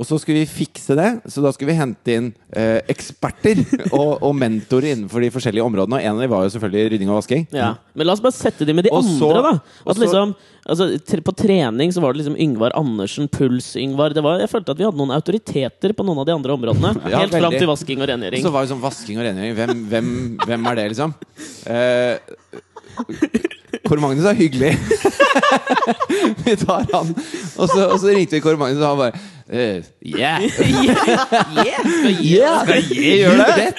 [0.01, 3.59] Og så skulle vi fikse det, så da skulle vi hente inn eh, eksperter
[3.99, 5.99] og, og mentorer innenfor de forskjellige områdene.
[5.99, 7.43] Og en av dem var jo selvfølgelig rydding og vasking.
[7.53, 7.75] Ja.
[7.93, 9.51] Men la oss bare sette de med de Og andre, da.
[9.85, 10.33] At så- liksom,
[10.65, 10.87] altså,
[11.27, 14.17] på trening så var det liksom Yngvar Andersen, Puls-Yngvar.
[14.41, 16.95] Jeg følte at vi hadde noen autoriteter på noen av de andre områdene.
[17.11, 18.41] Ja, helt fram til vasking og rengjøring.
[18.41, 19.53] Så var det sånn vasking og rengjøring.
[19.59, 20.11] Hvem, hvem,
[20.47, 21.13] hvem er det, liksom?
[21.69, 22.17] Eh,
[23.85, 24.73] Kåre Magnus er hyggelig.
[26.45, 27.13] vi tar han.
[27.57, 30.41] Og så, og så ringte vi Kåre Magnus, og han bare eh, Yeah!
[31.65, 33.69] yeah, skal gi Yeah, skal gi- gjør det!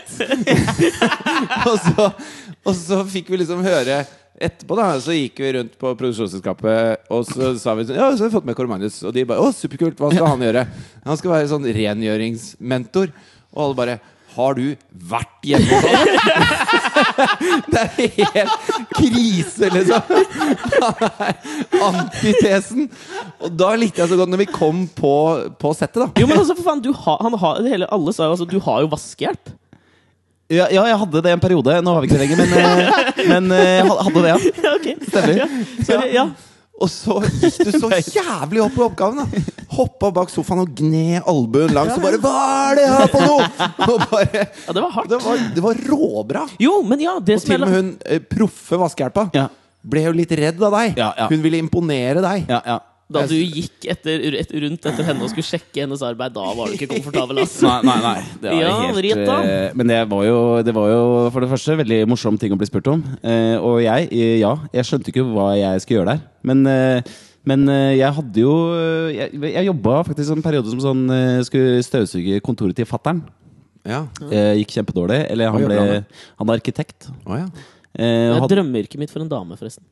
[1.70, 2.08] og, så,
[2.62, 4.02] og så fikk vi liksom høre
[4.42, 8.24] Etterpå da, så gikk vi rundt på produksjonsselskapet, og så sa vi sånn Ja, så
[8.24, 8.78] har vi fått med Kåre.
[8.90, 10.64] Og de bare Å, superkult, hva skal han gjøre?
[11.04, 13.12] Han skal være sånn rengjøringsmentor.
[13.52, 13.98] Og alle bare
[14.33, 14.64] Har du
[15.12, 16.07] vært hjemme hos ham?
[17.73, 20.03] Det er helt krise, liksom.
[20.83, 21.35] Han er
[21.88, 22.87] antitesen.
[23.42, 25.14] Og da likte jeg så godt når vi kom på,
[25.61, 26.09] på settet, da.
[26.23, 28.49] Jo, men altså, for faen, du har, han har, det hele, alle sa jo altså,
[28.49, 29.53] du har jo vaskehjelp.
[30.53, 31.77] Ja, ja, jeg hadde det en periode.
[31.85, 34.38] Nå har vi ikke det lenger, men, eh, men eh, jeg hadde det, ja.
[34.66, 34.97] Ja, okay.
[35.09, 35.37] Stemmer.
[35.38, 35.47] Ja,
[35.88, 36.27] sorry, ja.
[36.83, 39.23] Og så gikk du så jævlig opp i oppgaven.
[39.23, 39.42] da
[39.73, 42.35] Hoppa bak sofaen og gned albuen langs og bare 'Hva
[42.73, 43.49] er det her for noe?!'
[44.12, 45.09] Bare, ja, det var hardt.
[45.11, 46.45] det, var, det var råbra.
[46.61, 49.49] Jo, men ja, det Og til og med hun eh, proffe vaskehjelpa Ja.
[49.83, 50.99] ble jo litt redd av deg.
[50.99, 51.29] Ja, ja.
[51.31, 52.49] Hun ville imponere deg.
[52.51, 52.79] Ja, ja.
[53.12, 56.70] Da du gikk etter, et, rundt etter henne og skulle sjekke hennes arbeid, da var
[56.70, 57.66] du ikke komfortabel, altså.
[57.66, 58.22] Nei, nei, nei.
[58.42, 61.03] Det var Ja, helt, eh, men det var, jo, det var jo
[61.35, 63.03] for det første veldig morsom ting å bli spurt om.
[63.22, 66.25] Eh, og jeg, eh, ja, jeg skjønte ikke hva jeg skulle gjøre der.
[66.42, 66.64] Men,
[67.46, 68.55] men jeg hadde jo
[69.14, 71.05] Jeg, jeg jobba faktisk en periode som sånn
[71.46, 73.22] skulle støvsuge kontoret til fattern.
[73.87, 74.05] Ja.
[74.59, 75.20] Gikk kjempedårlig.
[75.31, 77.09] Eller han ble han er arkitekt.
[77.27, 77.46] Å, ja.
[77.92, 79.85] Eh, Det er drømmeyrket mitt for en dame, forresten.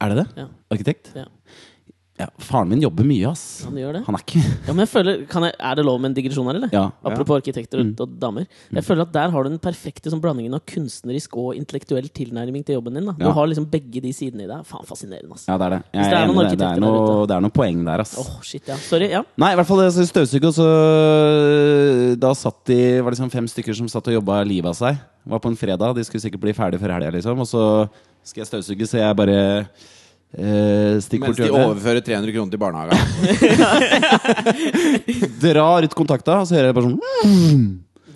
[0.00, 0.26] er det det?
[0.38, 0.46] Ja.
[0.70, 1.10] Arkitekt?
[1.16, 1.24] Ja.
[2.18, 3.62] Ja, faren min jobber mye, ass.
[3.64, 4.00] Han gjør det.
[4.08, 6.48] Han er ikke Ja, men jeg føler, kan jeg, Er det lov med en digresjon
[6.50, 6.72] her, eller?
[6.74, 6.88] Ja.
[7.06, 8.48] Apropos arkitekter og, og damer.
[8.74, 12.64] Jeg føler at Der har du den perfekte sånn, blandingen av kunstnerisk og intellektuell tilnærming
[12.66, 13.06] til jobben din.
[13.06, 13.12] Da.
[13.20, 13.32] Du Ja.
[13.36, 14.66] har liksom begge de sidene i deg.
[14.66, 15.32] Faen, fascinerende.
[15.38, 15.46] ass.
[15.46, 15.80] Ja, det er det.
[15.94, 16.52] Jeg det er noen det.
[16.52, 17.28] er der noe, ute.
[17.30, 18.16] det er noe poeng der, ass.
[18.18, 18.76] Åh, shit, ja.
[18.76, 19.10] Sorry.
[19.14, 23.46] ja Nei, i hvert fall støvsuget, og så Da satt de, var det sånn fem
[23.50, 24.98] stykker som satt og jobba livet av seg.
[24.98, 27.38] Det var på en fredag, de skulle sikkert bli ferdig før helga, liksom.
[27.44, 27.62] Og så
[28.26, 29.38] skal jeg støvsuge, så jeg bare
[30.36, 32.98] eh, Mens de overfører 300 kroner til barnehagen.
[35.42, 37.00] Drar ut kontakta, og så hører jeg bare sånn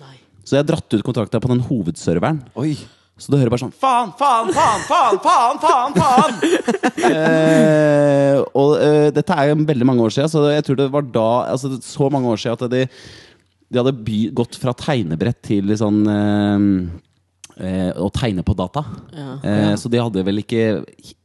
[0.01, 0.17] Nei.
[0.43, 2.43] Så jeg har dratt ut kontakta på den hovedserveren.
[2.59, 2.75] Oi.
[3.21, 5.93] Så du hører bare sånn Faen, faen, faen, faen, faen, faen!
[6.01, 6.33] faen
[7.11, 11.05] eh, Og eh, dette er jo veldig mange år siden, så jeg tror det var
[11.13, 12.81] da Altså så mange år siden at de,
[13.69, 16.67] de hadde by, gått fra tegnebrett til sånn eh,
[17.57, 18.85] å tegne på data.
[19.13, 19.35] Ja.
[19.43, 20.63] Eh, så de hadde vel ikke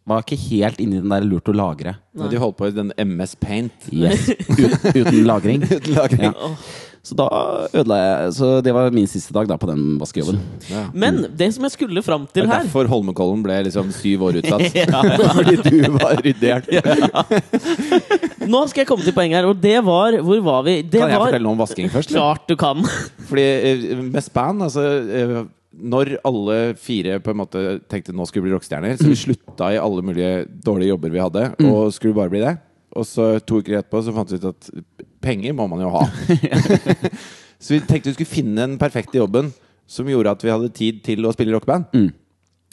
[0.08, 1.96] Var ikke helt inni den der lurt å lagre.
[2.16, 2.28] Nei.
[2.32, 3.88] de holdt på i den MS Paint.
[3.92, 4.30] Yes.
[4.98, 5.64] Uten lagring.
[5.98, 6.32] Lagring.
[6.32, 6.52] Ja.
[7.08, 7.26] Så da
[7.72, 10.40] ødela jeg Så det var min siste dag da på den vaskejobben.
[10.68, 10.86] Ja.
[10.92, 14.26] Men det som jeg skulle fram Det til er her derfor Holmenkollen ble liksom syv
[14.28, 14.66] år utsatt.
[14.82, 16.68] Ja, Fordi du var ryddert.
[18.48, 20.80] Nå skal jeg komme til poenget her, og det var Hvor var vi?
[20.82, 22.12] Det Kan jeg var fortelle noe om vasking først?
[22.12, 22.84] Klart du kan.
[23.28, 25.38] Fordi eh, med span, altså eh,
[25.78, 27.60] Når alle fire på en måte
[27.90, 31.22] tenkte nå skulle vi bli rockestjerner, så vi slutta i alle mulige dårlige jobber vi
[31.22, 32.56] hadde, og skulle bare bli det.
[32.98, 34.70] Og så to uker etterpå så fant vi ut at
[35.22, 36.02] penger må man jo ha.
[37.62, 39.52] så vi tenkte vi skulle finne den perfekte jobben
[39.88, 41.86] som gjorde at vi hadde tid til å spille rockeband.
[41.94, 42.10] Mm.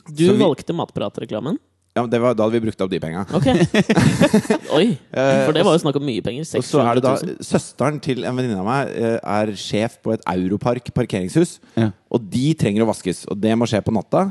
[0.10, 1.58] Du vi- valgte Matprat-reklamen?
[1.96, 3.22] Ja, men det var, da hadde vi brukt opp de penga.
[3.38, 3.56] Okay.
[4.78, 4.98] Oi.
[5.16, 6.44] For det var jo snakk om mye penger.
[6.60, 7.14] Og så er det da
[7.48, 11.54] Søsteren til en venninne av meg eh, er sjef på et Europark parkeringshus.
[11.80, 11.94] Ja.
[12.12, 14.26] Og de trenger å vaskes, og det må skje på natta.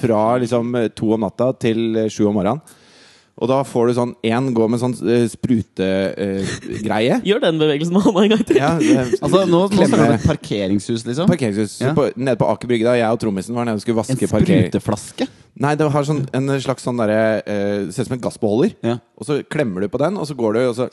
[0.00, 2.58] Fra liksom eh, to om natta til eh, sju om morgenen.
[3.34, 7.16] Og da får du sånn Én gå med sånn uh, sprutegreie.
[7.30, 8.58] Gjør den bevegelsen med hånda en gang til.
[8.60, 11.30] ja, det- Altså, nå, nå snakker vi om et parkeringshus, liksom?
[11.30, 11.80] Parkeringshus.
[11.82, 11.90] Ja.
[11.98, 14.30] På, nede på Aker Brygge, da jeg og trommisen var nede og skulle En vaske
[14.30, 14.68] parkering...
[14.68, 15.26] spruteflaske?
[15.54, 18.72] Nei, det har sånn, en slags sånn derre uh, Ser ut som en gassbeholder.
[18.82, 18.96] Ja.
[19.14, 20.88] Og så klemmer du på den, og så går du, og så,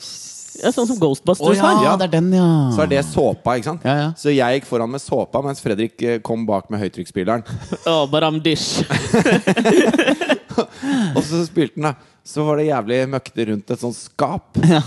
[0.62, 1.80] Ja, sånn som Ghostbusters Å har.
[1.82, 2.46] ja, det er den, ja.
[2.76, 3.86] så er det såpa, ikke sant?
[3.88, 4.08] Ja, ja.
[4.20, 7.42] Så jeg gikk foran med såpa, mens Fredrik eh, kom bak med høytrykksspyleren.
[7.90, 8.38] Oh, but I'm.
[11.16, 11.94] Og så spilte han, da.
[12.22, 14.60] Så var det jævlig møkkete rundt et sånt skap.
[14.62, 14.84] Ja.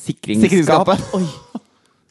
[0.00, 0.50] Sikringsskap.
[0.96, 1.60] Sikringsskapet.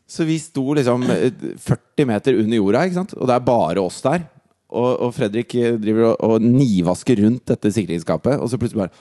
[0.10, 3.14] Så vi sto liksom eh, 40 meter under jorda, ikke sant?
[3.20, 4.24] og det er bare oss der.
[4.70, 8.94] Og, og Fredrik driver og, og nivasker rundt dette sikringsskapet, og så plutselig bare!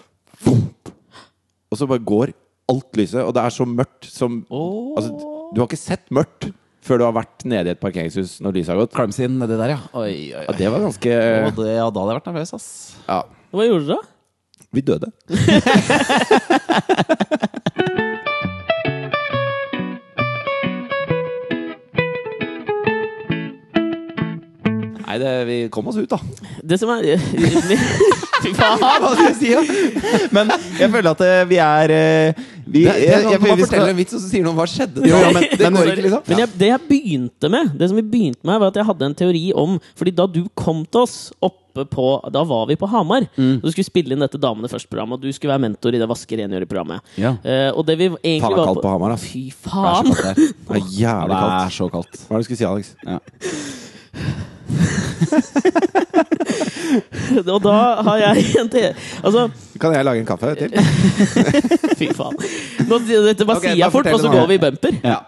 [1.69, 2.33] Og så bare går
[2.73, 4.95] alt lyset, og det er så mørkt som oh.
[4.97, 5.11] altså,
[5.53, 6.49] Du har ikke sett mørkt
[6.85, 8.95] før du har vært nede i et parkeringshus når lyset har gått.
[8.97, 9.81] Crime scene nedi der, ja.
[9.93, 12.69] Oi, oi, Ja, det var ganske Å, det, ja, da hadde jeg vært nervøs, ass.
[13.05, 13.21] Ja,
[13.53, 14.15] Hva gjorde dere da?
[14.69, 15.09] vi døde.
[25.09, 26.19] Nei, det, vi kom oss ut, da.
[26.69, 27.07] Det som er
[28.45, 28.79] Fy faen!
[29.03, 30.19] Hva skal jeg si, da?
[30.37, 33.95] Men jeg føler at eh, vi er eh, vi, Det, det, jeg- jeg- man forteller
[33.95, 35.07] en vits, og så sier noen 'hva skjedde'?
[35.09, 36.23] Jo, ja, men- det men- går ikke, liksom.
[36.29, 39.09] Men jeg, det jeg begynte med, Det som vi begynte med var at jeg hadde
[39.09, 42.89] en teori om Fordi da du kom til oss oppe på Da var vi på
[42.91, 43.23] Hamar.
[43.39, 43.57] Mm.
[43.63, 46.09] Og du skulle spille inn dette Damene først-programmet, og du skulle være mentor i det
[46.11, 47.01] Vaske rengjøre-programmet.
[47.17, 47.37] Ja.
[47.45, 49.17] Uh, og det vi egentlig Faen, det er var kaldt på Hamar, da.
[49.17, 50.37] Fy Det er så kaldt.
[50.69, 52.19] Det er Ja, det er så kaldt.
[52.27, 52.95] Hva er det du skulle si, Alex?
[53.07, 53.19] Ja.
[57.55, 57.77] Og da
[58.07, 58.83] har jeg en te...
[59.23, 59.49] Altså,
[59.81, 60.71] Kan jeg lage en kaffe til?
[62.01, 62.37] fy faen.
[62.89, 64.93] Nå, dette bare okay, sier jeg fort, og så går vi i bumper.
[65.05, 65.19] Ja.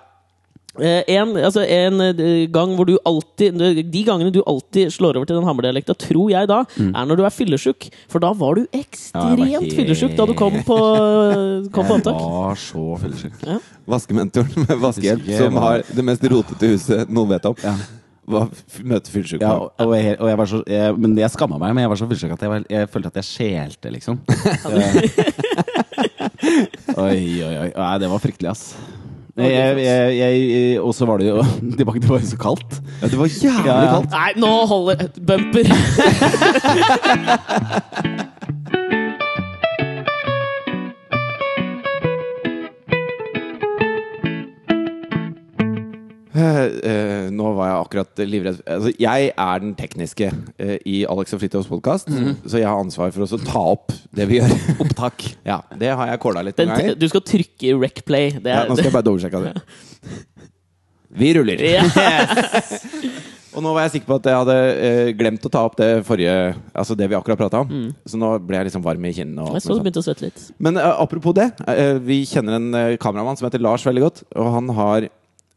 [0.78, 3.58] Eh, en, altså en eh, gang hvor du alltid
[3.90, 7.24] De gangene du alltid slår over til den hammerdialekta, tror jeg da, er når du
[7.26, 7.88] er fyllesjuk.
[8.08, 10.78] For da var du ekstremt Ja, helt- fyllesyk da du kom på,
[11.74, 13.34] kom på Jeg var så fyllesjuk.
[13.46, 13.58] Ja.
[13.90, 17.56] Vaskementoren med vaskehjelp, som har det mest rotete huset noen vet om.
[17.66, 17.74] Ja.
[18.30, 21.74] Hva f- fyllesyk Ja, og, og, jeg, og jeg så jeg, Men jeg skamma meg,
[21.74, 24.20] men jeg var så fyllesyk at jeg, var, jeg følte at jeg skjelte, liksom.
[26.96, 27.68] oi, oi, oi.
[27.76, 28.64] Nei, det var fryktelig, ass.
[29.40, 31.38] Og så var det jo
[31.78, 32.80] tilbake, Det var jo så kaldt.
[33.00, 33.92] Ja, det var jævlig Ja, ja.
[33.94, 34.10] kaldt.
[34.16, 34.96] Nei, nå holder
[35.30, 35.66] Bumper!
[46.90, 51.40] Eh, nå var jeg akkurat livredd altså, Jeg er den tekniske uh, i Alex og
[51.42, 52.36] Fridtjofs podkast, Mhm.
[52.48, 54.54] så jeg har ansvar for å ta opp det vi gjør.
[54.84, 55.26] Opptak.
[55.46, 56.98] ja, Det har jeg kåla litt Den, noen ganger.
[57.00, 58.30] du skal trykke i rec play.
[58.32, 59.54] Det Ja, er, nå skal jeg bare dobbeltsjekke det.
[61.20, 61.58] Vi ruller.
[61.58, 62.84] Yes.
[63.50, 65.88] Og nå var jeg sikker på at jeg hadde uh, glemt å ta opp det
[66.06, 66.34] forrige
[66.70, 67.72] Altså det vi akkurat prata om.
[67.72, 67.88] Mm.
[68.06, 69.42] Så nå ble jeg liksom varm i kinnene.
[69.48, 70.44] Og Jeg så du begynte å svette litt.
[70.62, 71.48] Men apropos det.
[72.06, 74.22] vi kjenner en kameramann som heter Lars veldig godt.
[74.38, 75.08] Og han har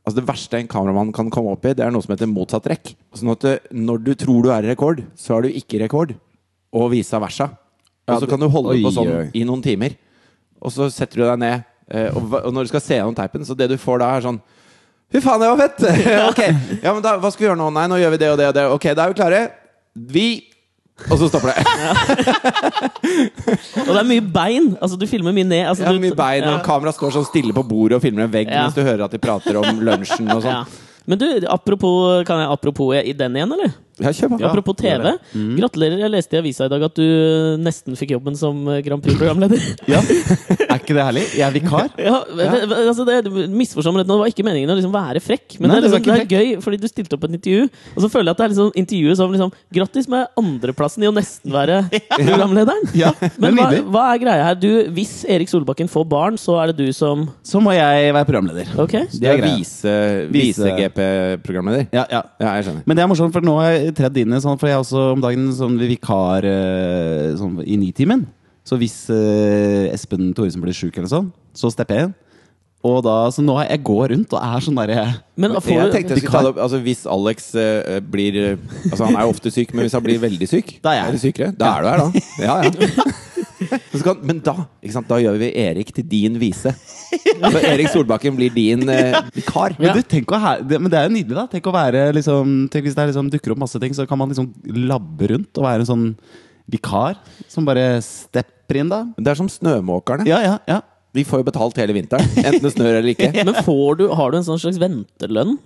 [0.03, 2.65] Altså Det verste en kameramann kan komme opp i, det er noe som heter motsatt
[2.67, 2.91] trekk.
[3.15, 5.83] Sånn at eh, når du tror du er i rekord, så er du ikke i
[5.85, 6.11] rekord.
[6.75, 7.47] Og vice versa.
[8.11, 9.95] Og så kan du holde på sånn i noen timer.
[10.59, 11.63] Og så setter du deg ned.
[11.87, 14.41] eh, og når du skal se gjennom teipen, så det du får da, er sånn
[15.13, 15.83] Fy faen, det var fett!
[16.31, 16.39] ok,
[16.81, 17.67] ja, men da, Hva skal vi gjøre nå?
[17.75, 18.63] Nei, nå gjør vi det og det og det.
[18.73, 19.41] Ok, da er vi klare.
[19.93, 20.27] Vi
[21.09, 21.63] Og så stopper det.
[23.81, 24.67] Og det er mye bein.
[24.81, 25.65] Altså, du filmer mye ned.
[25.67, 26.53] Altså, Ja, du- mye bein, Ja.
[26.57, 28.63] og kameraet står sånn stille på bordet og filmer en vegg Ja.
[28.63, 30.51] mens du hører at de prater om lunsjen og sånn.
[30.51, 30.65] Ja.
[31.05, 33.73] Men du, apropos, kan jeg apropos i den igjen, eller?
[34.01, 34.37] Ja, kjør på.
[34.47, 35.11] Apropos TV.
[35.59, 35.99] Gratulerer.
[36.01, 39.03] Jeg leste i avisa i dag at du eh, nesten fikk jobben som eh, Grand
[39.05, 39.59] Prix-programleder.
[39.93, 39.99] Ja.
[40.73, 41.23] Er ikke det herlig?
[41.37, 41.89] Jeg er vikar.
[42.07, 43.19] Ja, men, altså det,
[43.53, 45.59] Misforstå meg rett nå, det var ikke meningen å liksom være frekk.
[45.61, 47.67] Men Nei, det, er liksom, det det, er gøy, fordi du stilte opp et intervju,
[47.93, 51.09] og så føler jeg at det er liksom intervjuet som liksom Grattis med andreplassen i
[51.09, 51.77] å nesten være
[52.17, 52.89] programlederen.
[52.97, 54.57] Ja, Men hva, hva er greia her?
[54.63, 58.27] Du, hvis Erik Solbakken får barn, så er det du som Så må jeg være
[58.31, 58.73] programleder.
[58.87, 59.05] Okay.
[59.13, 59.53] Det er greia.
[59.61, 59.95] vise-
[60.33, 61.87] Vise- vise-GP-programleder.
[61.93, 62.21] Ja, ja.
[62.41, 62.83] Ja, jeg skjønner.
[62.89, 64.83] Men det er morsomt, for nå har jeg tredd inn i sånn, for jeg er
[64.83, 68.25] også om dagen sånn vikar eh, sånn, i Nitimen.
[68.63, 72.13] Så hvis eh, Espen Thoresen blir sjuk eller sånn, så stepper jeg inn.
[72.83, 75.03] Og da, så nå er jeg går rundt og er sånn derre
[75.39, 78.65] Men Jeg får, tenkte jeg skulle ta det opp altså, Hvis Alex eh, blir eh,
[78.89, 81.13] Altså Han er jo ofte syk, men hvis han blir veldig syk Da er jeg.
[81.13, 82.25] Eller sykere, da er du her, da.
[82.43, 83.05] Ja, ja.
[83.91, 86.73] Så skal, men da ikke sant, Da gjør vi Erik til din vise.
[86.73, 89.75] Så Erik Solbakken blir din eh, vikar.
[89.79, 91.45] Men, du, tenk å ha, det, men det er jo nydelig, da.
[91.51, 94.19] Tenk å være liksom Tenk hvis det er liksom, dukker opp masse ting, så kan
[94.19, 94.49] man liksom
[94.87, 96.07] labbe rundt og være en sånn
[96.71, 97.17] vikar
[97.51, 99.03] som bare stepper inn, da.
[99.17, 100.27] Det er som snømåkerne.
[100.29, 100.81] Ja, ja, ja.
[101.13, 103.29] De får jo betalt hele vinteren, enten det snør eller ikke.
[103.47, 105.57] men får du, har du en sånn slags ventelønn?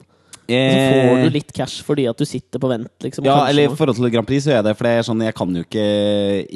[0.48, 2.92] Altså, får du litt cash fordi at du sitter på vent?
[3.04, 3.28] Liksom, Eh.
[3.28, 4.76] Ja, kanskje eller i forhold til Grand Prix så gjør jeg det.
[4.78, 5.86] For det er sånn, jeg kan jo ikke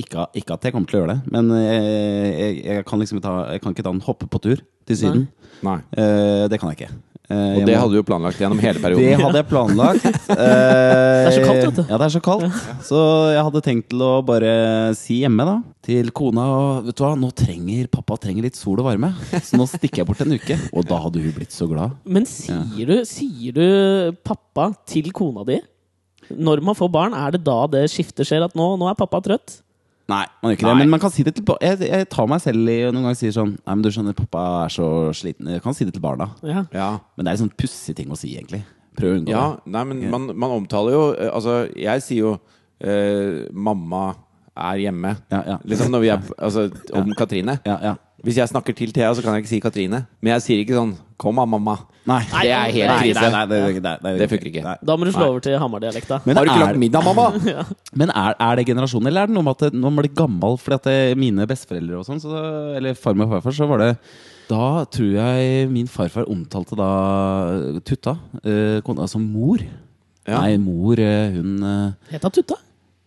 [0.05, 3.21] Ikke, ikke at jeg kommer til å gjøre det, men jeg, jeg, jeg kan liksom
[3.21, 5.27] ta, jeg kan ikke ta en hoppe på tur til Syden.
[5.61, 5.79] Nei.
[5.97, 6.93] Eh, det kan jeg ikke.
[7.31, 9.05] Eh, Og det hadde du jo planlagt gjennom hele perioden?
[9.07, 10.03] det hadde jeg planlagt.
[10.27, 11.83] det er så kaldt, vet du.
[11.87, 12.59] Ja, det er så kaldt.
[12.87, 14.51] Så jeg hadde tenkt til å bare
[14.99, 18.79] si hjemme, da, til kona og Vet du hva, nå trenger pappa trenger litt sol
[18.83, 20.57] og varme, så nå stikker jeg bort en uke.
[20.75, 21.95] Og da hadde hun blitt så glad.
[22.05, 23.65] Men sier, du, sier du
[24.27, 25.59] pappa til kona di?
[26.31, 28.45] Når man får barn, er det da det skiftet skjer?
[28.45, 29.59] At nå, nå er pappa trøtt?
[30.09, 30.77] Nei, man gjør ikke det.
[30.81, 33.19] Men man kan si det til jeg, jeg tar meg selv i og noen ganger
[33.19, 35.47] sier sånn Nei, men du skjønner, pappa er så sliten.
[35.53, 36.31] Jeg kan si det til barna.
[36.43, 36.65] Ja.
[36.75, 36.89] Ja.
[37.15, 38.63] Men det er en sånn pussig ting å si, egentlig.
[38.97, 39.71] Prøv å unngå Ja, det.
[39.71, 42.33] nei, men man, man omtaler jo eh, Altså, jeg sier jo
[42.83, 44.15] eh, 'mamma
[44.57, 45.13] er hjemme'.
[45.31, 45.57] Ja, ja.
[45.63, 47.59] Liksom når vi er Altså, om Katrine.
[47.65, 47.93] Ja, ja.
[48.21, 50.03] Hvis jeg snakker til Thea, så kan jeg ikke si Katrine.
[50.21, 51.77] Men jeg sier ikke sånn 'kom da, mamma'.
[52.05, 52.19] Nei.
[52.25, 53.21] Det er helt Nei, krise.
[53.21, 54.63] Nei, nei, det, det, det, Det funker ikke.
[54.65, 54.75] Nei.
[54.83, 56.21] Da må du slå over til Hamar-dialekta.
[56.25, 57.25] Men Har du ikke er- lagt middag, mamma?
[57.99, 60.13] Men er, er det generasjonen, eller er det noe med at det, når man blir
[60.15, 62.33] gammel Fordi at det, mine besteforeldre og sånn, så,
[62.77, 63.91] eller farmor og farfar, så var det
[64.49, 66.89] Da tror jeg min farfar omtalte da
[67.85, 69.61] Tutta, eh, kona, som mor.
[70.27, 70.41] Ja.
[70.41, 72.55] Nei, mor, eh, hun eh, Het hun Tutta?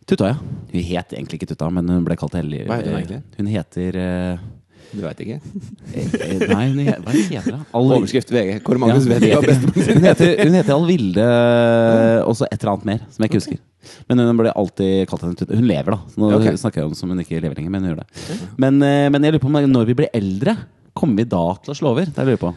[0.07, 0.35] Tutta, ja.
[0.73, 2.67] Hun het egentlig ikke Tutta, men hun ble kalt hellig.
[2.67, 3.23] Hva heter hun egentlig?
[3.39, 4.39] Hun heter eh,
[4.95, 5.39] Du veit ikke?
[5.95, 7.65] eh, Nei, hun he, hva heter hun?
[7.81, 8.59] Overskrift VG.
[8.67, 9.19] Kåre Magnus Ja.
[9.19, 11.29] vet ikke Hun heter, hun heter Alvilde
[12.25, 13.63] og så et eller annet mer, som jeg ikke husker.
[14.09, 15.49] Men hun ble alltid kalt henne.
[15.51, 16.15] Hun lever, da.
[16.21, 16.61] Nå okay.
[16.61, 18.39] snakker jeg om som hun ikke lever lenger, men hun gjør det.
[18.61, 20.57] Men, eh, men jeg lurer på om når vi blir eldre,
[20.97, 22.09] kommer vi da til å slå over?
[22.09, 22.55] Det lurer jeg på.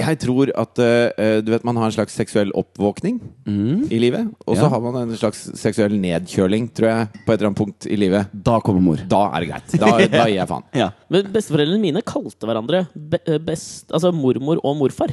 [0.00, 4.28] Jeg tror at uh, du vet, man har en slags seksuell oppvåkning i livet.
[4.46, 4.68] Og så Ja.
[4.72, 8.26] har man en slags seksuell nedkjøling, tror jeg, på et eller annet punkt i livet.
[8.34, 8.96] Da kommer mor.
[9.10, 9.68] Da er det greit.
[9.80, 10.64] Da, da gir jeg faen.
[10.76, 10.90] Ja.
[11.10, 15.10] Men Besteforeldrene mine kalte hverandre be eh, best, altså mormor og morfar.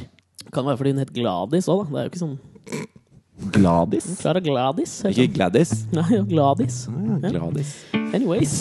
[0.52, 1.90] Kan være fordi hun het Gladis òg, da.
[1.92, 2.38] Det er jo ikke sånn
[3.54, 4.06] Gladis?
[4.18, 4.96] Klara Gladis.
[5.06, 5.28] Ikke.
[5.36, 5.70] Gladys.
[5.94, 6.80] Nei, ja, Gladis.
[6.90, 7.30] Ja.
[7.30, 7.70] Gladys.
[7.94, 8.54] Anyways.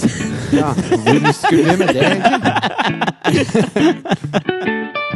[0.53, 0.69] Ja.
[0.77, 2.53] Hvor skulle vi med det, egentlig?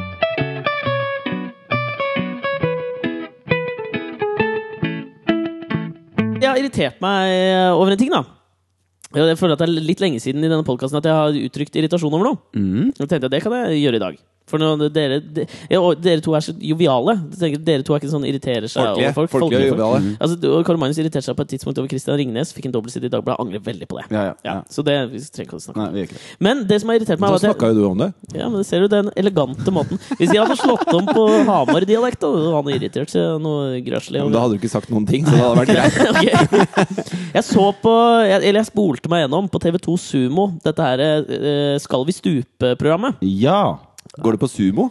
[6.41, 7.31] Jeg har irritert meg
[7.77, 8.23] over en ting, da.
[9.11, 11.75] Jeg føler at det er litt lenge siden i denne podcasten at jeg har uttrykt
[11.77, 12.39] irritasjon over noe.
[12.55, 12.93] Mm.
[12.95, 14.19] Jeg tenkte at det kan jeg gjøre i dag.
[14.51, 17.15] For når dere, de, ja, og dere to er så joviale.
[17.39, 19.07] Tenker, dere to er ikke sånn irriterer seg Folkelige.
[19.07, 19.31] over folk.
[19.31, 19.79] Folkelige og folk.
[19.79, 20.17] joviale.
[20.19, 22.51] Altså, du- og Karl Magnus irriterte seg på et tidspunkt over Christian Ringnes.
[22.53, 23.39] Fikk en dobbeltside i Dagbladet.
[23.45, 24.05] Angrer veldig på det.
[24.11, 24.55] Ja, ja, Ja, ja.
[24.69, 25.93] så det vi trenger ikke å snakke om.
[25.95, 26.19] Nei, ikke.
[26.39, 28.09] Men det som har irritert meg, Da snakka jo du om det.
[28.35, 29.97] ja, men det ser du den elegante måten.
[30.19, 34.21] Hvis jeg hadde slått om på Hamar-dialekt, hadde han irritert seg noe grøslig.
[34.21, 35.95] Men da hadde du ikke sagt noen ting, så det hadde vært greit.
[36.11, 37.31] okay.
[37.33, 37.93] Jeg så på
[38.27, 43.15] jeg, Eller jeg spolte meg gjennom på TV2 Sumo dette her eh, Skal vi stupe-programmet.
[43.21, 43.77] Ja!
[44.17, 44.89] Går du på sumo?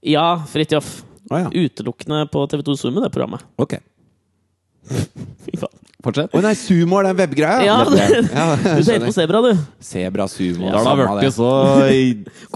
[0.00, 1.04] Ja, Fridtjof.
[1.30, 1.50] Ah, ja.
[1.54, 3.40] Utelukkende på TV2 Sumo, det programmet.
[3.56, 3.74] Ok.
[5.46, 5.78] Fy faen.
[6.02, 6.32] Fortsett.
[6.34, 7.62] Å nei, sumo er den webgreia?
[7.62, 9.12] Ja, det- ja, Du ser på.
[9.14, 9.52] Sebra, du.
[9.80, 10.66] Sebra sumo.
[10.66, 11.50] ja, har det har blitt så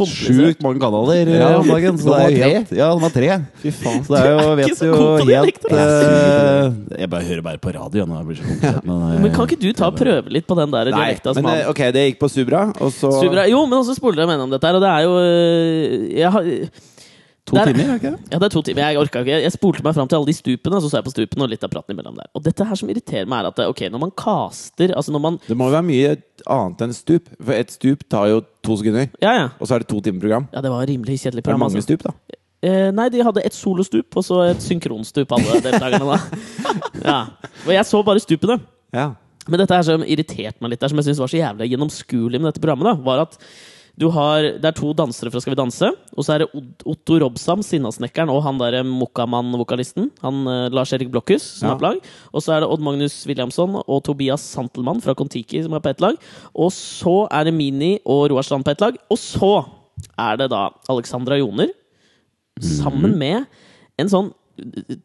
[0.16, 1.98] sjukt mange kanaler eh, Ja, om dagen.
[2.02, 2.50] Så det er jo tre.
[2.56, 3.28] helt Ja, de var tre.
[3.62, 4.02] Fy faen.
[4.06, 4.96] Så det er jo, vet så jo
[5.30, 8.18] helt eh, Jeg bare hører bare på radio nå.
[8.18, 10.58] Jeg blir så komplisert, men, eh, Men kan ikke du ta og prøve litt på
[10.58, 13.46] den der dialekta som men han eh, ok, det gikk på Subra, og så Subra-
[13.50, 15.14] Jo, men også spoler jeg meg gjennom dette her, og det er jo
[16.16, 16.50] jeg har,
[17.46, 18.32] To Der- timer, er ikke det?
[18.32, 18.82] Ja, det er to timer.
[18.82, 19.36] Jeg orka ikke.
[19.42, 21.50] Jeg spolte meg fram til alle de stupene, og så så jeg på stupene og
[21.52, 22.26] litt av praten imellom der.
[22.34, 25.38] Og dette her som irriterer meg, er at ok, når man caster Altså når man
[25.46, 26.16] Det må jo være mye
[26.48, 27.28] annet enn stup.
[27.40, 29.48] For et stup tar jo to sekunder, Ja, ja.
[29.60, 30.48] og så er det to timer program.
[30.52, 31.60] Ja, det var rimelig kjedelig program.
[31.60, 31.86] Det er mange Altså.
[31.86, 32.12] stup, da.
[32.66, 36.18] Eh, nei, de hadde et solostup og så et synkronstup, alle deltakerne.
[36.18, 36.18] da
[37.04, 37.26] ja.
[37.66, 38.58] Og jeg så bare stupene.
[38.92, 39.12] Ja.
[39.46, 42.40] Men dette her som irriterte meg litt, der, som jeg syntes var så jævlig gjennomskuelig
[42.42, 43.38] med dette programmet, da, var at
[43.98, 46.48] du har, det er to dansere fra Skal vi danse, og så er det
[46.84, 50.10] Otto Robsam, Sinnasnekkeren, og han derre Mokkamann-vokalisten.
[50.20, 51.74] Han eh, Lars-Erik Blokhus, som Ja.
[51.74, 52.00] er på lag.
[52.32, 55.88] Og så er det Odd Magnus Williamson og Tobias Santelmann fra Kon-Tiki, som er på
[55.94, 56.16] ett lag.
[56.54, 58.98] Og så er det Mini og Roar Strand på ett lag.
[59.10, 59.64] Og så
[60.18, 61.72] er det da Alexandra Joner,
[62.60, 63.46] sammen med
[63.98, 64.28] en sånn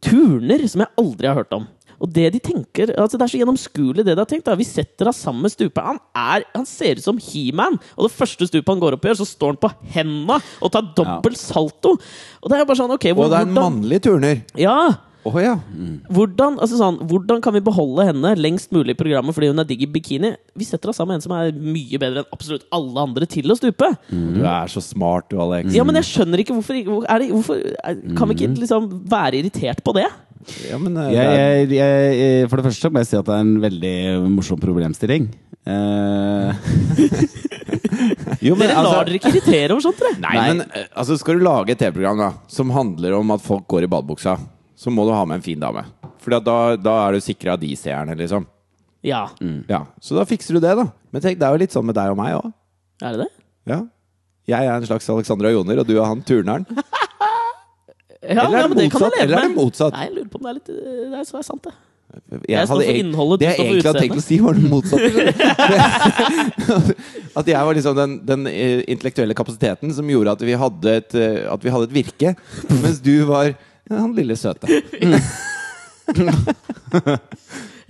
[0.04, 1.66] turner som jeg aldri har hørt om.
[2.02, 4.46] Og det de tenker, altså Det er så gjennomskuelig, det de har tenkt.
[4.50, 6.00] da Vi setter av sammen med stuperen.
[6.00, 7.78] Han, er, han ser ut som He-Man!
[7.98, 10.90] Og det første stupet han går opp i, så står han på henda og tar
[10.98, 11.94] dobbel salto!
[12.42, 14.42] Og det er jo bare sånn, ok hvor, Og det er en mannlig turner.
[14.58, 14.80] Ja!
[15.22, 15.52] Oh, ja.
[16.10, 19.68] Hvordan, altså sånn, hvordan kan vi beholde henne lengst mulig i programmet fordi hun er
[19.70, 20.32] digg i bikini?
[20.58, 23.54] Vi setter oss sammen med en som er mye bedre enn absolutt alle andre til
[23.54, 23.92] å stupe.
[24.10, 25.76] Du er så smart, du, Alex.
[25.78, 28.90] Ja, men jeg skjønner ikke hvorfor, hvor- er det, hvorfor er, Kan vi ikke liksom
[29.14, 30.08] være irritert på det?
[30.70, 33.26] Ja, men, eh, Jeg, det er- jeg, jeg, for det første må jeg si at
[33.28, 33.96] det er en veldig
[34.34, 35.30] morsom problemstilling.
[35.62, 36.52] Uh...
[38.42, 40.18] jo, men Dere altså lar dere ikke irritere over sånt, dere.
[40.24, 43.68] Nei, men eh, altså, skal du lage et TV-program da som handler om at folk
[43.72, 44.38] går i badebuksa,
[44.82, 45.84] så må du ha med en fin dame.
[46.22, 48.48] For da, da er du sikra de seerne, liksom.
[49.06, 49.24] Ja.
[49.70, 50.86] Ja, Så da fikser du det, da.
[51.14, 52.52] Men tenk, det er jo litt sånn med deg og meg òg.
[53.02, 53.32] Er det det?
[53.72, 53.80] Ja.
[54.52, 56.66] Jeg er en slags Alexandra Joner, og du er han turneren.
[58.22, 59.14] Ja, Eller er det det motsatt?
[59.20, 59.94] Eller er det motsatt?
[59.96, 61.74] Nei, jeg lurer på om det er litt Det er så er sant, det.
[62.12, 62.20] Jeg
[62.52, 62.94] jeg hadde jeg,
[63.40, 65.22] det jeg egentlig hadde tenkt å si, var det motsatte.
[67.40, 71.16] at jeg var liksom den, den eh, intellektuelle kapasiteten som gjorde at vi hadde et,
[71.16, 72.36] eh, vi hadde et virke,
[72.82, 73.54] mens du var
[73.92, 74.68] han lille søte.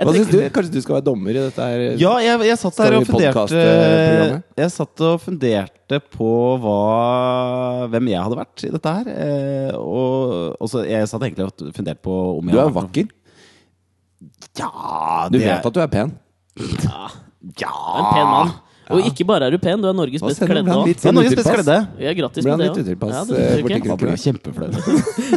[0.01, 0.37] Jeg Hva syns du?
[0.55, 1.81] Kanskje du skal være dommer i dette her?
[2.01, 4.39] Ja, jeg, jeg satt her der og funderte?
[4.57, 6.29] Jeg satt og funderte på
[6.63, 6.77] hva,
[7.93, 9.11] hvem jeg hadde vært i dette her.
[9.13, 13.13] Eh, og og så jeg satt egentlig og funderte på om jeg Du er vakker.
[14.57, 14.71] Ja,
[15.29, 16.15] Du vet at du er pen.
[16.57, 17.07] Ja,
[17.61, 17.77] Ja!
[18.01, 18.51] en pen mann.
[18.91, 20.87] Og ikke bare er du pen, du er Norges best kledde òg.
[21.13, 21.55] Norges best utilpass.
[21.57, 21.77] kledde.
[22.03, 22.85] Ja, grattis Ble med det litt òg.
[22.85, 23.89] utilpass, Ja, det tror borti jeg ikke.
[23.89, 24.69] Han ble kjempeflau.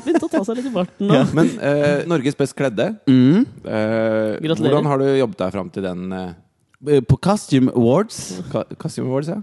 [0.04, 1.20] Begynte å ta seg litt i barten nå.
[1.38, 3.44] Men eh, Norges best kledde Mm.
[3.66, 8.18] eh, Hvordan har du jobbet deg fram til den eh, På Costume Awards
[8.52, 9.28] ka- Costume Awards?
[9.28, 9.38] Ja?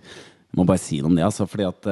[0.57, 1.45] Må bare si noe om det, altså.
[1.47, 1.87] Fordi at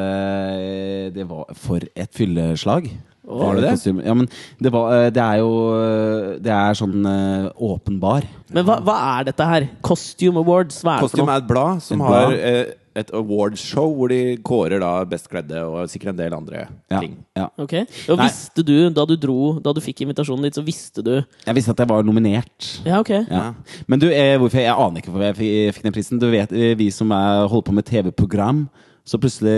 [1.15, 2.89] det var for et fylleslag.
[3.29, 3.71] Var det det?
[3.77, 4.27] Kostyme- Ja, men
[4.59, 8.25] det, var, eh, det er jo eh, Det er sånn eh, åpenbar.
[8.51, 9.69] Men hva, hva er dette her?
[9.85, 10.81] Costume Awards?
[10.83, 11.33] Hva er det for noe?
[11.35, 12.39] er et blad som Et har blad.
[12.39, 16.99] eh, et awardshow hvor de kårer da best kledde og sikkert en del andre Ja,
[16.99, 17.13] ting.
[17.37, 17.45] ja.
[17.61, 17.73] Ok.
[18.09, 18.25] Og Nei.
[18.25, 21.13] visste du, da du dro, da du fikk invitasjonen dit, så visste du
[21.45, 22.81] Jeg visste at jeg var nominert.
[22.83, 23.13] Ja, ok.
[23.29, 23.53] Ja.
[23.87, 26.19] Men du, eh, hvorfor jeg aner ikke hvorfor jeg fikk, fikk den prisen.
[26.19, 28.67] Du vet, eh, Vi som er, holder på med TV-program,
[29.09, 29.53] så plutselig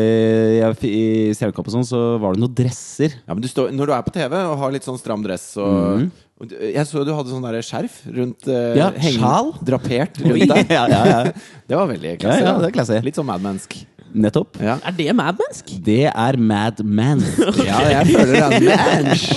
[0.62, 1.04] jeg, i
[1.36, 3.18] Stjernekamp og sånn, så var det noen dresser.
[3.26, 5.50] Ja, men du står, Når du er på TV og har litt sånn stram dress
[5.60, 6.06] og,
[6.40, 8.78] og Jeg så du hadde sånn der skjerf rundt eh.
[8.80, 9.52] Ja, sjal.
[9.68, 10.72] Drapert rundt deg.
[10.78, 11.24] ja, ja, ja.
[11.68, 12.46] Det var veldig klasse.
[12.48, 13.02] ja, det er klasse.
[13.06, 13.76] Litt sånn madmansk.
[14.12, 14.58] Nettopp.
[14.60, 14.74] Ja.
[14.84, 15.70] Er det madmansk?
[15.86, 16.84] Det er madmansk.
[16.84, 17.22] Man.
[17.70, 19.30] ja, jeg føler det er mansk.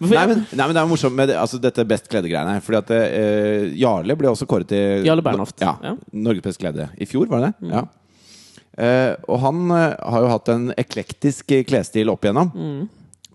[0.00, 2.58] Nei, men, nei, men det er morsomt med det, altså, dette best kledde-greiene.
[2.64, 5.58] Fordi at eh, Jarle ble også kåret til Jarle Bernhoft.
[5.64, 5.94] Ja, Ja.
[6.12, 6.88] Norges best kledde.
[7.00, 7.72] I fjor, var det det?
[7.74, 7.84] Ja.
[8.80, 12.52] Eh, og han eh, har jo hatt en eklektisk eh, klesstil opp igjennom.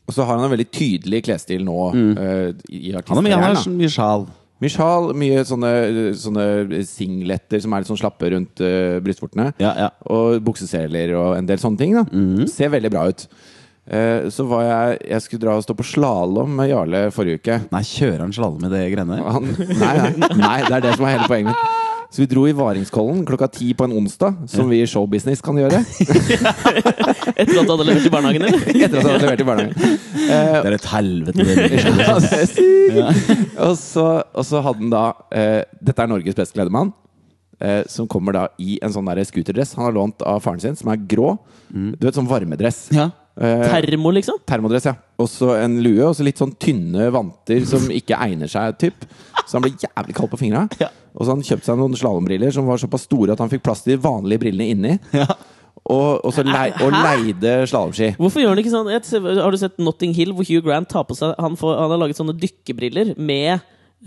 [0.05, 3.57] Og så har han en veldig tydelig klesstil nå eh, i Han har mye, han
[3.57, 4.27] har mye sjal.
[4.63, 5.71] Mye sjal, mye sånne,
[6.15, 9.49] sånne singletter som er litt sånn slappe rundt uh, brystvortene.
[9.59, 9.89] Ja, ja.
[10.07, 11.97] Og bukseseler og en del sånne ting.
[11.97, 12.05] da
[12.47, 13.25] Ser veldig bra ut.
[13.85, 17.59] Eh, så var jeg Jeg skulle dra og stå på slalåm med Jarle forrige uke.
[17.69, 19.41] Nei, kjører han slalåm i det greiene der?
[19.83, 21.83] Nei, nei, nei, det er det som er hele poenget.
[22.15, 25.57] Så vi dro i Varingskollen klokka ti på en onsdag, som vi i showbusiness kan
[25.59, 25.81] gjøre.
[27.35, 28.61] Etter at du hadde levert i barnehagen, eller?
[28.71, 29.97] Etter at du hadde levert i barnehagen.
[30.23, 31.47] Eh, Det er et helvete.
[32.05, 35.01] Ja, er og, så, og så hadde han da
[35.35, 36.93] eh, Dette er Norges beste kledemann.
[37.59, 40.93] Eh, som kommer da i en sånn scooterdress han har lånt av faren sin, som
[40.95, 41.33] er grå.
[41.67, 42.85] Du vet, sånn varmedress.
[42.95, 43.09] Ja.
[43.35, 44.37] Eh, Termo, liksom?
[44.47, 44.93] termodress, ja.
[45.19, 49.03] Og så en lue, og så litt sånn tynne vanter som ikke egner seg, typ.
[49.43, 50.65] Så han ble jævlig kald på fingra.
[50.79, 50.87] Ja.
[51.15, 53.83] Og så han kjøpte seg noen slalåmbriller som var såpass store at han fikk plass
[53.83, 54.95] til de vanlige brillene inni.
[55.15, 55.27] Ja.
[55.85, 58.15] Og, og så lei, og leide slalåmski.
[58.17, 58.87] Hvorfor gjør han ikke sånn?
[58.89, 61.91] Jeg Har du sett Notting Hill, hvor Hugh Grant tar på seg Han, får, han
[61.93, 63.59] har laget sånne dykkebriller med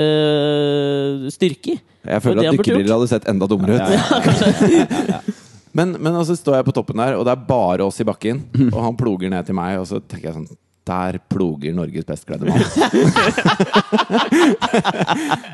[0.03, 1.83] øh, styrke i.
[2.09, 5.37] Jeg føler at dykkebriller hadde sett enda dummere ut.
[5.79, 8.43] Men, men altså står jeg på toppen der, og det er bare oss i bakken.
[8.73, 10.51] Og han ploger ned til meg, og så tenker jeg sånn
[10.89, 12.59] Der ploger Norges best kledde mann.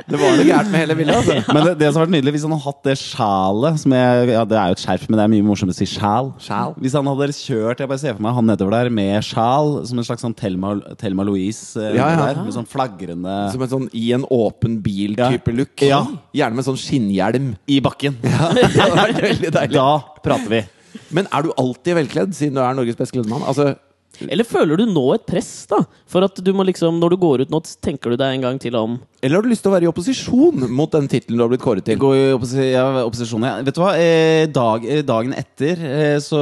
[0.09, 1.37] det var noe gærent med hele bildet, altså.
[1.49, 4.29] Men det, det som har vært nydelig, hvis han hadde hatt det sjalet som jeg,
[4.35, 6.31] Ja, det er jo et skjerf, men det er mye morsommere å si sjal.
[6.45, 6.77] Sjal.
[6.83, 10.01] Hvis han hadde kjørt Jeg bare ser for meg han nedover der med sjal, som
[10.01, 13.89] en slags sånn Thelma, Thelma Louise eh, Ja, der, med sånn flagrende Som en sånn
[13.95, 15.83] i en åpen bil-type look.
[15.85, 16.03] Ja.
[16.37, 17.55] Gjerne med sånn skinnhjelm.
[17.71, 18.17] i bakken.
[18.23, 19.77] det hadde vært veldig deilig.
[19.77, 20.63] Da prater vi.
[21.15, 23.45] Men er du alltid velkledd, siden du er Norges best kledde mann?
[23.47, 23.75] Altså,
[24.29, 25.81] Eller føler du nå et press, da?
[26.11, 28.63] For at du må liksom, når du går ut nå, tenker du deg en gang
[28.63, 31.43] til om eller har du lyst til å være i opposisjon mot den tittelen du
[31.47, 31.97] har blitt kåret til?
[31.97, 33.55] Gå i opposi ja, opposisjon, ja.
[33.65, 33.95] Vet du hva?
[33.97, 36.41] Eh, dag, eh, dagen etter eh, så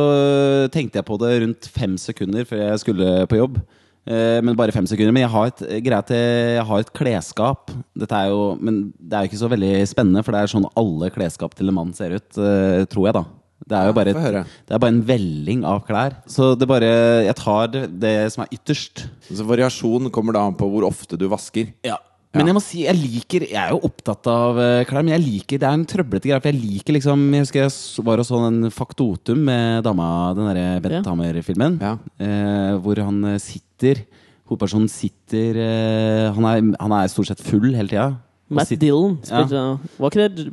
[0.74, 3.60] tenkte jeg på det rundt fem sekunder før jeg skulle på jobb.
[4.02, 5.14] Eh, men bare fem sekunder.
[5.14, 7.70] Men jeg har et, greit, jeg har et klesskap.
[7.98, 10.66] Dette er jo, men det er jo ikke så veldig spennende, for det er sånn
[10.82, 13.24] alle klesskap til en mann ser ut, eh, tror jeg, da.
[13.68, 16.16] Det er jo bare, et, det er bare en velling av klær.
[16.30, 16.88] Så det bare
[17.26, 19.04] Jeg tar det, det som er ytterst.
[19.28, 21.70] Så variasjon kommer da an på hvor ofte du vasker.
[21.86, 21.98] Ja.
[22.32, 25.20] Men jeg må si, jeg liker Jeg er jo opptatt av eh, klær, men jeg
[25.20, 26.40] liker Det er en trøblete greie.
[26.40, 30.06] For jeg liker liksom Jeg husker jeg var og så den Faktotum med dama,
[30.38, 31.02] den derre Bent Ja.
[31.10, 31.76] Hamer-filmen.
[31.82, 31.92] Ja.
[32.16, 34.00] Eh, hvor han eh, sitter
[34.48, 38.08] Hovedpersonen sitter eh, han, er, han er stort sett full hele tida.
[38.58, 39.62] Matt sitter- Dillon spilte
[39.98, 40.46] Var ikke det,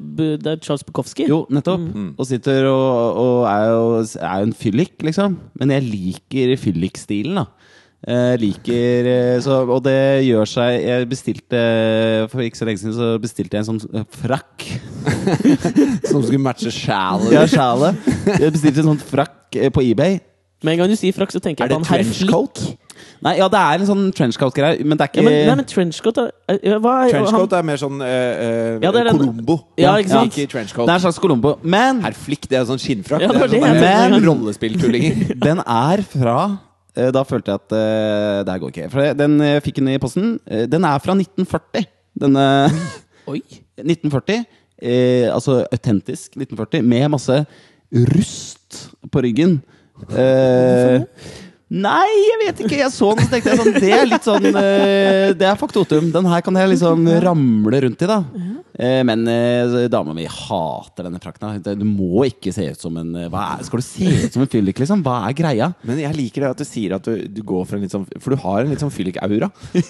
[0.44, 1.28] det er Charles Bukowski?
[1.30, 1.86] Jo, nettopp.
[2.18, 3.84] Og sitter og, og er jo
[4.22, 5.38] er en fyllik, liksom.
[5.60, 7.46] Men jeg liker fyllikstilen, da.
[8.08, 11.60] Eh, liker eh, så, Og det gjør seg Jeg bestilte
[12.32, 14.64] For ikke så lenge siden så bestilte jeg en sånn eh, frakk.
[16.10, 17.34] Som skulle matche sjalet?
[17.36, 18.00] Ja, sjalet.
[18.40, 20.16] Jeg bestilte en sånn frakk eh, på eBay.
[20.64, 22.64] Med en gang du sier frakk, så tenker Er jeg det på han herr trenchcoat?
[23.26, 25.68] Nei, ja, det er en sånn trenchcoat-greie, men det er Ja, ikke men, nei, men
[25.68, 29.58] trenchcoat er, er- hva er, Trenchcoat er mer sånn uh, Ja, det er den- Colombo.
[29.80, 30.38] Ja, ikke sant?
[30.38, 30.88] Ikke trenchcoat.
[30.88, 31.56] Det er en slags Colombo.
[31.64, 33.26] Men Herr Flick, det er sånn skinnfrakk.
[33.26, 35.34] Ja, det var er det sånn jeg der rollespilltullinger.
[35.48, 38.90] den er fra uh, Da følte jeg at uh, det her går ikke.
[38.94, 40.38] For den jeg fikk den i posten.
[40.48, 41.86] Den er fra 1940.
[42.20, 42.46] Denne
[43.32, 43.42] Oi!
[43.80, 44.46] 1940.
[44.80, 47.36] Eh, altså autentisk 1940, med masse
[47.92, 48.78] rust
[49.12, 49.58] på ryggen.
[50.16, 51.02] Eh,
[51.70, 52.78] nei, jeg vet ikke.
[52.82, 56.10] Jeg så den, så tenkte jeg sånn Det er litt sånn eh, Det er faktotum.
[56.16, 58.20] Den her kan jeg liksom ramle rundt i, da.
[58.80, 61.60] Eh, men eh, dama mi hater denne frakten.
[61.80, 64.52] Du må ikke se ut som en hva er, Skal du se ut som en
[64.52, 65.04] fyllik, liksom?
[65.06, 65.72] Hva er greia?
[65.86, 68.08] Men jeg liker det at du sier at du, du går for en litt sånn
[68.18, 69.52] For du har en litt sånn fyllik-aura.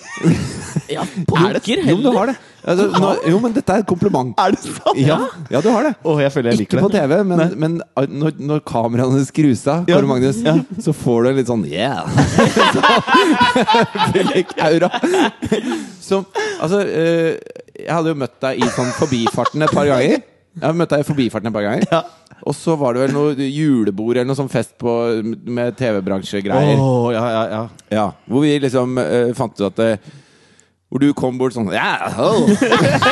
[0.90, 2.16] Ja, pokker Jo, du heller!
[2.18, 2.36] har det.
[2.70, 4.32] Altså, nå, jo, men dette er et kompliment.
[4.42, 4.98] Er det sant?
[5.00, 5.18] Ja,
[5.54, 5.92] ja du har det.
[6.04, 6.84] Oh, jeg føler jeg Ikke det.
[6.84, 6.90] på.
[6.96, 10.00] TV, men, men uh, når, når kameraene skrus av, Ja.
[10.00, 10.42] Kåre Magnus,
[10.84, 12.04] så får du en litt sånn yeah!
[14.14, 14.90] Fyllik-aura.
[16.02, 16.26] Som
[16.60, 17.38] Altså, eh,
[17.80, 20.24] jeg hadde jo møtt deg i sånn forbifarten et par ganger.
[20.60, 21.86] Jeg har møtt deg i forbifarten et par ganger.
[21.92, 22.04] Ja.
[22.48, 24.94] Og så var det vel noe julebord eller noe sånn fest på,
[25.24, 26.80] med TV-bransjegreier.
[26.80, 27.62] Oh, ja, ja, ja.
[27.94, 30.10] Ja, hvor vi liksom uh, fant ut at eh,
[30.90, 32.48] Hvor du kom bort sånn Ja, oh.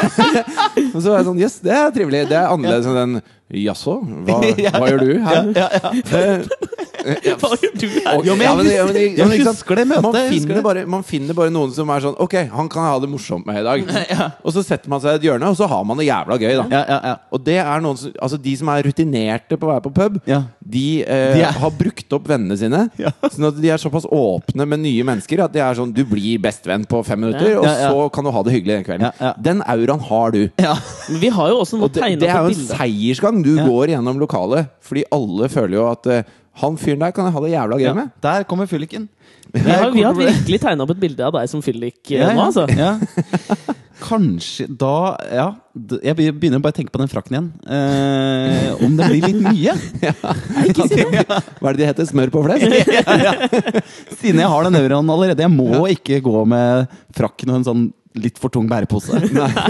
[0.96, 2.24] Og så var jeg sånn Yes, det er trivelig.
[2.32, 3.20] Det er annerledes enn den
[3.64, 4.42] Jaså, hva,
[4.76, 5.52] hva gjør du her?
[5.96, 8.20] Eh, Hva gjør du her?
[8.28, 10.40] Jo, men jeg ja, men, ja, men, husker- jeg husker det møtet, Man jeg husker
[10.42, 10.64] finner, det.
[10.68, 13.46] bare, man finner bare noen som er sånn Ok, han kan jeg ha det morsomt
[13.48, 13.86] med i dag.
[14.46, 16.54] Og så setter man seg i et hjørne, og så har man det jævla gøy,
[16.60, 16.66] da.
[16.74, 17.16] ja, ja, ja.
[17.32, 20.20] Og det er noen som, altså De som er rutinerte på å være på pub,
[20.28, 20.42] Ja.
[20.62, 22.90] de, eh, De er- har brukt opp vennene sine.
[22.98, 23.12] Ja.
[23.30, 26.40] Sånn at de er såpass åpne med nye mennesker at de er sånn Du blir
[26.42, 27.60] bestevenn på fem minutter, Ja.
[27.60, 27.92] og Ja, ja.
[27.92, 29.08] så kan du ha det hyggelig den kvelden.
[29.08, 29.34] Ja, ja.
[29.42, 30.50] Den auraen har du.
[30.58, 32.78] Men vi har jo også nå Og det, tegna det er på jo en bildet.
[32.78, 33.44] seiersgang.
[33.44, 33.66] Du Ja.
[33.68, 36.24] går gjennom lokalet, fordi alle føler jo at eh,
[36.62, 38.12] han fyren der kan jeg ha det jævla gøy Ja, med.
[38.24, 39.08] Der kommer fylliken.
[39.54, 42.34] Vi har, vi har virkelig tegna opp et bilde av deg som fyllik eh, Ja,
[42.36, 42.66] nå, altså.
[42.76, 42.98] Ja.
[44.04, 45.46] Kanskje da Ja.
[46.04, 47.48] Jeg be- begynner bare å tenke på den frakken igjen.
[47.70, 49.74] Eh, om det blir litt mye?
[51.62, 52.08] Hva er det de heter?
[52.10, 52.66] Smør på flesk?
[54.20, 55.46] Siden jeg har den euroen allerede.
[55.46, 57.86] Jeg må ikke gå med frakken og en sånn
[58.22, 59.18] litt for tung bærepose.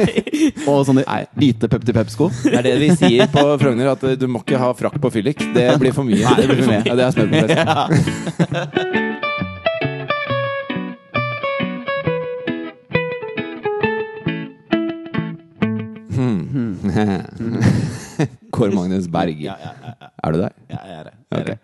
[0.70, 1.04] og sånne
[1.38, 2.30] hvite pep-til-pep-sko.
[2.46, 5.44] Det er det vi sier på Frogner, at du må ikke ha frakk på fyllik.
[5.56, 6.24] Det blir for mye.
[6.24, 6.84] Nei, det blir for mye.
[6.88, 9.08] Ja, det er smør på flesk.
[16.18, 16.78] Hmm.
[18.52, 19.44] Kåre Magnus Berg.
[19.44, 20.54] Er du der?
[20.70, 21.14] Ja, jeg er det.
[21.32, 21.48] Jeg er Ok.
[21.48, 21.60] det.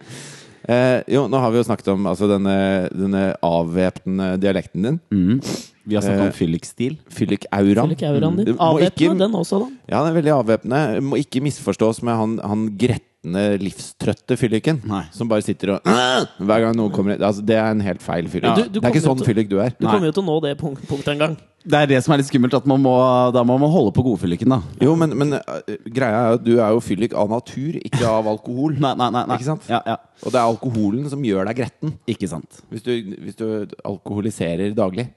[0.70, 2.56] Eh, jo, nå har vi jo snakket om altså, denne,
[2.96, 5.00] denne avvæpnende dialekten din.
[5.12, 5.40] Mm.
[5.86, 6.94] Vi har snakket Eh, om fyllikstil.
[7.12, 7.90] Fyllik-auraen.
[7.92, 8.46] Fyllik-auraen din.
[8.46, 9.68] Du Avvæpna den også, da.
[9.92, 11.02] Ja, den er veldig avvæpnende.
[11.04, 14.80] Må ikke misforstås med han, han gretne, livstrøtte fylliken.
[14.88, 15.04] Nei.
[15.12, 18.48] Som bare sitter og Hver gang noen kommer altså, Det er en helt feil fyllik.
[18.48, 18.56] Ja.
[18.56, 19.76] Du- du det er ikke kommer sånn til- fyllik du er.
[19.80, 21.38] Du kommer jo til å nå det punk punktet en gang.
[21.64, 22.92] Det er det som er litt skummelt, at man må,
[23.32, 24.60] da må man holde på godfylliken, da.
[24.84, 28.04] Jo, men, men eh, greia er jo at du er jo fyllik av natur, ikke
[28.10, 28.76] av alkohol.
[28.84, 29.38] Nei, nei, nei, nei.
[29.40, 29.68] Ikke sant?
[29.72, 29.96] Ja, ja.
[30.24, 31.96] Og det er alkoholen som gjør deg gretten.
[32.10, 32.60] Ikke sant.
[32.72, 32.92] Hvis du,
[33.24, 33.46] hvis du
[33.88, 35.08] alkoholiserer daglig.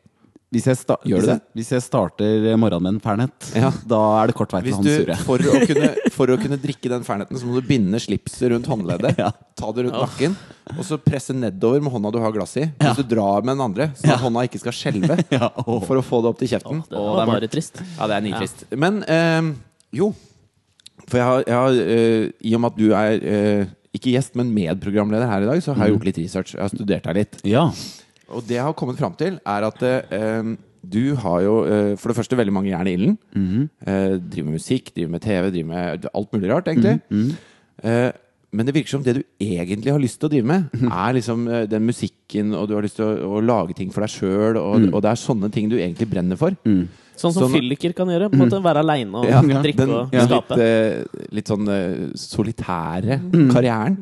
[0.54, 3.72] Hvis jeg, sta Gjør hvis, jeg, hvis jeg starter morgenen med en Fernet, Ja.
[3.92, 5.16] da er det kort vei til Hvis sure.
[5.26, 8.68] for, å kunne, for å kunne drikke den Ferneten, så må du binde slipset rundt
[8.70, 9.18] håndleddet.
[9.18, 9.32] Ja.
[9.58, 10.36] Ta det rundt nakken,
[10.76, 12.68] og så presse nedover med hånda du har glass i.
[12.68, 12.92] Ja.
[12.92, 14.20] Hvis du drar med den andre, så ja.
[14.22, 15.18] hånda ikke skal skjelve.
[15.36, 15.82] Ja, åh.
[15.84, 16.84] For å få det opp til kjeften.
[16.86, 17.82] Det var det er bare trist.
[17.82, 18.62] Ja, det er nitrist.
[18.78, 19.50] Men øh,
[19.98, 20.12] jo.
[21.06, 24.36] For jeg har, jeg har øh, I og med at du er øh, ikke gjest,
[24.38, 26.54] men medprogramleder her i dag, så har jeg gjort litt research.
[26.56, 27.38] Jeg har studert deg litt.
[27.48, 27.66] Ja.
[28.34, 30.52] Og det jeg har kommet fram til, er at eh,
[30.86, 33.16] du har jo eh, for det første veldig mange jern i ilden.
[33.86, 37.00] eh, driver med musikk, driver med TV, driver med alt mulig rart, egentlig.
[37.84, 38.12] Eh,
[38.56, 41.46] men det virker som det du egentlig har lyst til å drive med, er liksom
[41.50, 44.56] eh, den musikken, og du har lyst til å, å lage ting for deg sjøl,
[44.56, 46.54] og, og det er sånne ting du egentlig brenner for.
[47.16, 48.28] Sånn som Sånn- fylliker kan gjøre.
[48.28, 50.56] På en måte Være aleine og Ja, drikke den og ja, skape.
[50.56, 51.68] litt, eh, litt sånn
[52.20, 53.20] solitære
[53.52, 53.96] karrieren.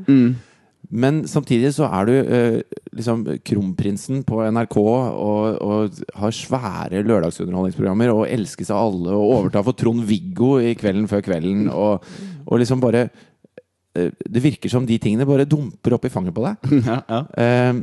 [0.91, 2.63] Men samtidig så er du eh,
[2.97, 9.65] liksom kronprinsen på NRK og, og har svære lørdagsunderholdningsprogrammer og elskes av alle og overtar
[9.67, 11.61] for Trond-Viggo i Kvelden før kvelden.
[11.73, 11.95] Og,
[12.45, 13.03] og liksom bare
[13.97, 16.55] eh, Det virker som de tingene bare dumper opp i fanget på deg.
[16.91, 17.21] ja, ja.
[17.41, 17.75] Eh,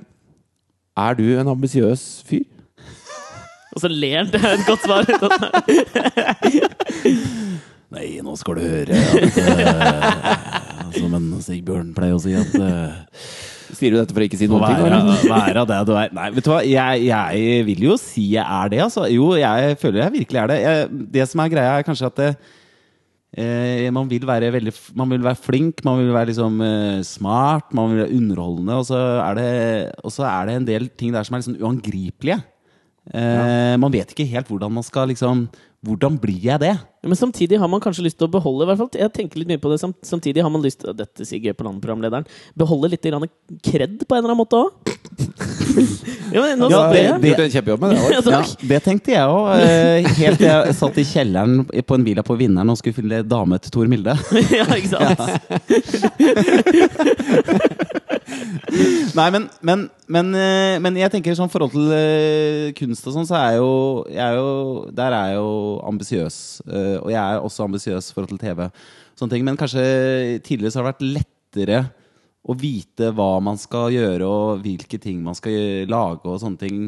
[1.01, 2.45] er du en ambisiøs fyr?
[3.71, 4.27] Og så ler han.
[4.31, 5.05] Det er et godt svar.
[7.91, 12.93] Nei, nå skal du høre at eh, Som en Sigbjørn pleier å si at Uh,
[13.71, 14.81] Sier du dette for å ikke si noen ting?
[14.83, 15.21] være, eller?
[15.31, 16.09] være det du er.
[16.11, 19.05] Nei, vet du hva, jeg, jeg vil jo si jeg er det, altså.
[19.07, 20.57] Jo, jeg føler jeg virkelig er det.
[20.65, 22.27] Jeg, det som er greia, er kanskje at det,
[23.39, 27.71] eh, man vil være veldig Man vil være flink, man vil være liksom eh, smart,
[27.77, 29.49] man vil være underholdende, og så er det,
[30.03, 32.41] og så er det en del ting der som er liksom uangripelige.
[33.15, 35.47] Eh, Man vet ikke helt hvordan man skal liksom
[35.81, 36.75] Hvordan blir jeg det?
[37.03, 39.49] Men samtidig har man kanskje lyst til å beholde i hvert fall, Jeg tenker litt
[39.49, 42.27] mye på det Samtidig har man lyst til Dette sier gøy på landprogramlederen.
[42.57, 43.01] Beholde litt
[43.65, 44.69] kred på en eller annen måte òg.
[46.35, 47.31] ja, men Ja, det, det-
[47.89, 47.97] det.
[48.29, 49.49] Ja, det tenkte jeg òg.
[50.19, 53.57] Helt til jeg satt i kjelleren på en villa på Vinneren og skulle finne dame
[53.63, 54.13] til Tor Milde.
[54.59, 55.19] ja, ikke sant?
[59.15, 59.81] Nei, men, men,
[60.11, 63.71] men, eh, men jeg tenker sånn forhold til eh, kunst og sånn, så er jo,
[64.07, 64.51] jeg er jo
[64.95, 65.49] Der er jeg jo
[65.91, 66.37] ambisiøs.
[66.67, 68.67] eh, og jeg er også ambisiøs i forhold til TV.
[69.19, 69.47] Sånne ting.
[69.47, 69.83] Men kanskje
[70.45, 71.81] tidligere så har det vært lettere
[72.41, 76.87] å vite hva man skal gjøre, og hvilke ting man skal lage, og sånne ting.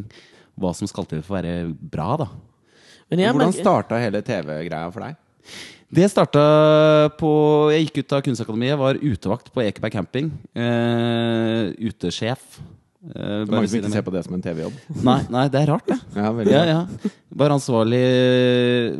[0.59, 2.27] Hva som skal til for å være bra, da.
[3.13, 5.17] Hvordan starta hele TV-greia for deg?
[5.93, 6.43] Det starta
[7.19, 7.29] på
[7.73, 10.31] Jeg gikk ut av Kunstakademiet, var utevakt på Ekeberg camping.
[10.57, 12.57] Eh, utesjef.
[13.03, 14.75] Bare mange som ikke ser på det som en TV-jobb.
[15.03, 15.97] Nei, nei, det er rart, det.
[16.15, 17.11] Ja, Ja, ja.
[17.33, 18.93] Bare ansvarlig eh,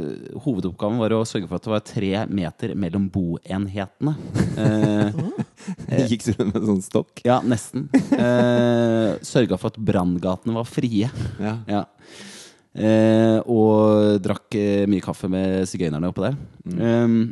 [0.44, 4.16] Hovedoppgaven var å sørge for at det var tre meter mellom boenhetene.
[5.64, 7.22] Uh, Gikk du med sånn stokk?
[7.24, 7.86] ja, nesten.
[8.12, 11.08] Uh, Sørga for at branngatene var frie.
[11.40, 11.54] Ja.
[11.72, 11.86] Ja.
[13.48, 14.58] Og drakk
[14.92, 16.36] mye kaffe med sigøynerne oppå der.
[16.68, 17.32] Um,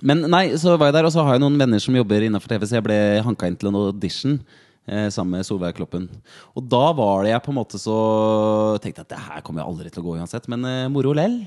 [0.00, 2.52] men nei, så var jeg der, og så har jeg noen venner som jobber innenfor
[2.52, 4.38] TV, så jeg ble hanka inn til en audition.
[4.88, 6.08] Eh, sammen med Solveig Kloppen.
[6.56, 7.98] Og da var det jeg på en måte så
[8.82, 10.48] tenkte at det her kommer jeg aldri til å gå uansett.
[10.48, 11.42] Men eh, moro lell.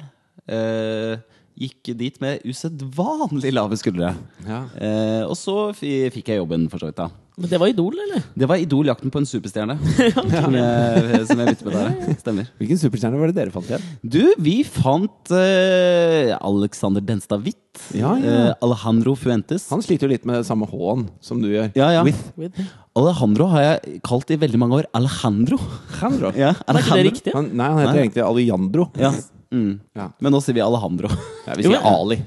[0.45, 1.17] Eh,
[1.61, 4.13] gikk dit med usedvanlig lave skuldre.
[4.45, 4.63] Ja.
[4.77, 7.01] Eh, og så fikk jeg jobben, for så vidt.
[7.01, 7.09] da
[7.39, 8.23] Men det var Idol, eller?
[8.35, 9.77] Det var Idol-jakten på en superstjerne.
[10.15, 12.17] som, jeg, som jeg bytte med der.
[12.19, 12.49] Stemmer.
[12.59, 13.85] Hvilken superstjerne var det dere fant igjen?
[14.03, 17.57] Du, vi fant uh, Alexander Denstad Hvitt.
[17.95, 18.35] Ja, ja.
[18.51, 19.69] uh, Alejandro Fuentes.
[19.71, 21.71] Han sliter jo litt med samme H-en som du gjør.
[21.79, 22.03] Ja, ja.
[22.05, 22.59] With With.
[22.99, 25.57] Alejandro har jeg kalt i veldig mange år Alejandro.
[25.95, 26.33] Alejandro.
[26.35, 27.35] Ja, Er ikke det riktig?
[27.37, 28.03] Han, nei, han heter Nei.
[28.09, 28.89] egentlig Alejandro.
[28.99, 29.13] Ja.
[29.51, 29.71] Mm.
[29.95, 30.09] Ja.
[30.23, 31.09] Men nå sier vi Alejandro.
[31.47, 32.19] Ja, vi Jo, sier men- Ali.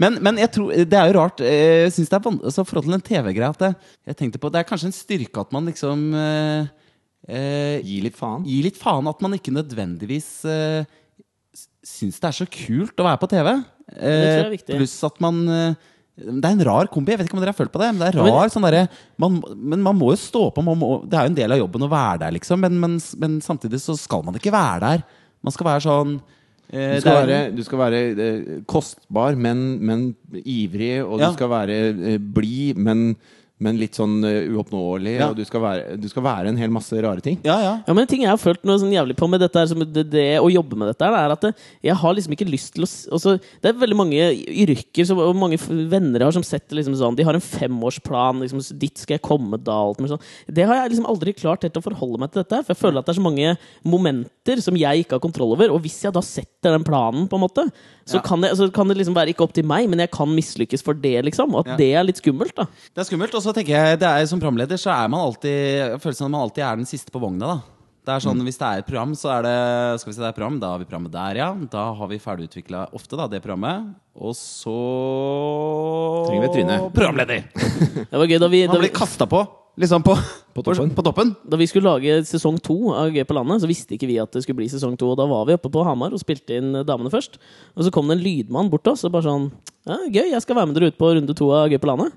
[0.00, 1.40] Men, men jeg tror, det er jo rart.
[1.44, 3.72] eh, Jeg synes det er altså, forhold til en TV-greie at det,
[4.08, 6.70] jeg tenkte på, det er kanskje en styrke at man liksom eh,
[7.28, 8.46] eh, Gi litt faen.
[8.48, 10.88] Gi litt faen at man ikke nødvendigvis eh,
[11.84, 13.52] syns det er så kult å være på TV.
[14.00, 15.74] Eh, pluss at man eh,
[16.20, 17.12] Det er en rar kombi.
[17.14, 17.92] Jeg vet ikke om dere har følt på det.
[17.94, 18.88] Men det er Ja, men- rar sånn der,
[19.18, 20.62] man, Men man må jo stå på.
[20.64, 22.60] Man må, det er jo en del av jobben å være der, liksom.
[22.60, 25.04] Men, men, men samtidig så skal man ikke være der.
[25.44, 26.20] Man skal være sånn
[26.70, 30.04] Du skal være, du skal være eh, kostbar, men, men
[30.44, 31.26] ivrig, og Ja.
[31.28, 31.78] du skal være
[32.14, 33.16] eh, blid, men,
[33.60, 35.12] men litt sånn eh, uoppnåelig.
[35.20, 35.28] Ja.
[35.30, 37.36] Og du skal, være, du skal være en hel masse rare ting.
[37.44, 37.72] Ja, ja.
[37.86, 39.84] Ja, men en ting jeg har følt noe sånn jævlig på med dette her, som
[39.84, 41.52] det, det å jobbe med dette, her, er at det,
[41.84, 44.22] jeg har liksom ikke lyst til å s- altså, Det er veldig mange
[44.64, 45.58] yrker som, og mange
[45.92, 48.40] venner jeg har som setter liksom sånn De har en femårsplan.
[48.44, 49.76] Liksom, dit skal jeg komme da.
[49.76, 50.24] Alt, mulig sånn.
[50.48, 52.56] Det har jeg liksom aldri klart helt å forholde meg til dette.
[52.56, 53.54] her, For jeg føler at det er så mange
[53.84, 55.70] momenter som jeg ikke har kontroll over.
[55.74, 57.66] Og hvis jeg da setter den planen, på en måte,
[58.10, 58.24] så, Ja.
[58.26, 60.82] kan, det, så kan det liksom være ikke opp til meg, men jeg kan mislykkes
[60.86, 61.54] for det, liksom.
[61.54, 61.76] Og at Ja.
[61.80, 62.66] det er litt skummelt, da.
[62.94, 63.34] Det er skummelt.
[63.38, 66.34] Og så tenker jeg, det er, som programleder så er man alltid følelsen av at
[66.34, 67.46] man alltid er den siste på vogna.
[67.54, 67.60] da
[68.00, 70.26] det er sånn, Hvis det er et program, så er det Skal vi si det
[70.26, 71.50] er et program, da har vi programmet der, ja.
[71.70, 73.94] Da har vi ferdigutvikla ofte da, det programmet.
[74.16, 74.72] Og så
[76.26, 76.78] Trenger vi et tryne.
[76.96, 77.44] Programleder!
[78.10, 79.42] Det var gøy da vi, da Man vi, blir kasta på,
[79.80, 80.14] liksom på,
[80.54, 80.90] På toppen.
[80.94, 81.34] På toppen.
[81.44, 84.32] da vi skulle lage sesong to av Gøy på landet, så visste ikke vi at
[84.34, 85.12] det skulle bli sesong to.
[85.12, 87.38] Og da var vi oppe på Hamar og spilte inn Damene først.
[87.76, 89.50] Og så kom det en lydmann bort til oss og bare sånn
[89.88, 92.12] ja, 'Gøy, jeg skal være med dere ut på runde to av Gøy på landet'.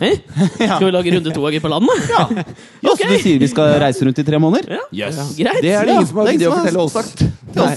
[0.00, 0.10] Hæ?
[0.76, 2.06] Skal vi lage runde to av Gøy på landet?
[2.08, 2.22] Ja.
[2.86, 4.78] Ja, så du sier vi skal reise rundt i tre måneder?
[4.78, 5.08] Ja.
[5.08, 5.34] Yes.
[5.36, 5.60] Greit.
[5.64, 6.94] Det er det ingen som har det giddet å fortelle oss.
[6.96, 7.24] sagt
[7.56, 7.72] Nei.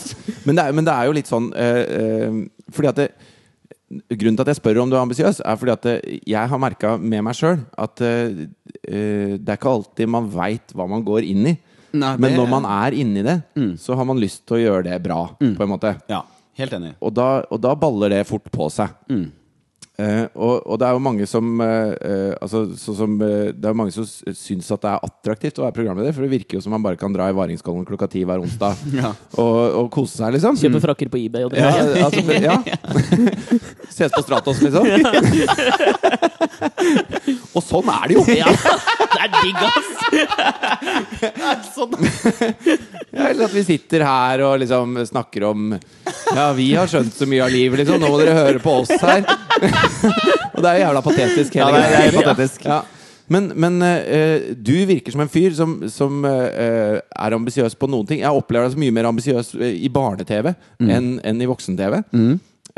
[0.45, 2.39] Men, det er, men det er jo litt sånn uh, uh,
[2.75, 3.07] Fordi at det,
[3.89, 6.59] Grunnen til at jeg spør om du er ambisiøs, er fordi at eh, jeg har
[6.61, 8.43] merka med meg sjøl at eh,
[8.85, 11.55] det er ikke alltid man veit hva man går inn i.
[11.97, 13.39] Nei, Men når man er inni det,
[13.81, 15.23] så har man lyst til å gjøre det bra.
[15.41, 16.19] På en måte Ja,
[16.59, 16.91] helt enig.
[17.01, 18.93] Og da, og da baller det fort på seg.
[19.99, 23.73] Eh, og, og det er jo mange som eh, eh, altså, som, eh, Det er
[23.73, 26.61] jo mange som syns at det er attraktivt å være programleder, for det virker jo
[26.63, 29.11] som man bare kan dra i Varingskollen klokka ti hver onsdag Ja.
[29.35, 30.55] og, og kose seg, liksom.
[30.61, 31.59] Kjøpe frakker på eBay og det.
[31.59, 31.73] Ja,
[32.07, 32.55] altså, ja.
[33.99, 34.87] Ses på Stratos, liksom.
[37.57, 38.23] og sånn er det jo!
[38.39, 38.49] Ja,
[39.03, 39.89] det er digg, ass!
[41.75, 41.93] sånn.
[43.11, 47.43] eller at vi sitter her og liksom snakker om Ja, vi har skjønt så mye
[47.45, 47.99] av livet, liksom.
[48.01, 49.25] Nå må dere høre på oss her.
[50.55, 51.53] og det er jo jævla patetisk.
[51.59, 52.65] hele Ja, det er- det er patetisk.
[52.65, 52.81] Ja.
[53.29, 58.07] Men, men uh, du virker som en fyr som, som uh, er ambisiøs på noen
[58.09, 58.23] ting.
[58.23, 60.49] Jeg opplever deg som mye mer ambisiøs eh, i barne-TV
[60.81, 61.99] enn enn i voksen-TV.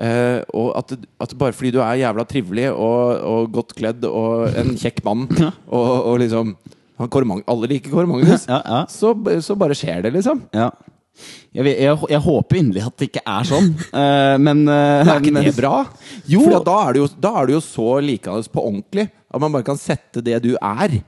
[0.01, 0.91] Eh, og at,
[1.23, 5.27] at bare fordi du er jævla trivelig og, og godt kledd og en kjekk mann,
[5.69, 6.55] og, og liksom
[6.99, 8.43] Alle liker Kåre Magnus.
[8.49, 8.81] Ja, ja.
[8.91, 10.43] Så, så bare skjer det, liksom.
[11.53, 13.71] Jeg, jeg, jeg håper inderlig at det ikke er sånn.
[13.91, 15.85] uh, men uh, Er ikke det bra?
[16.31, 16.43] Jo.
[16.45, 19.51] Fordi da, er det jo, da er du jo så likende på ordentlig at man
[19.53, 21.01] bare kan sette det du er,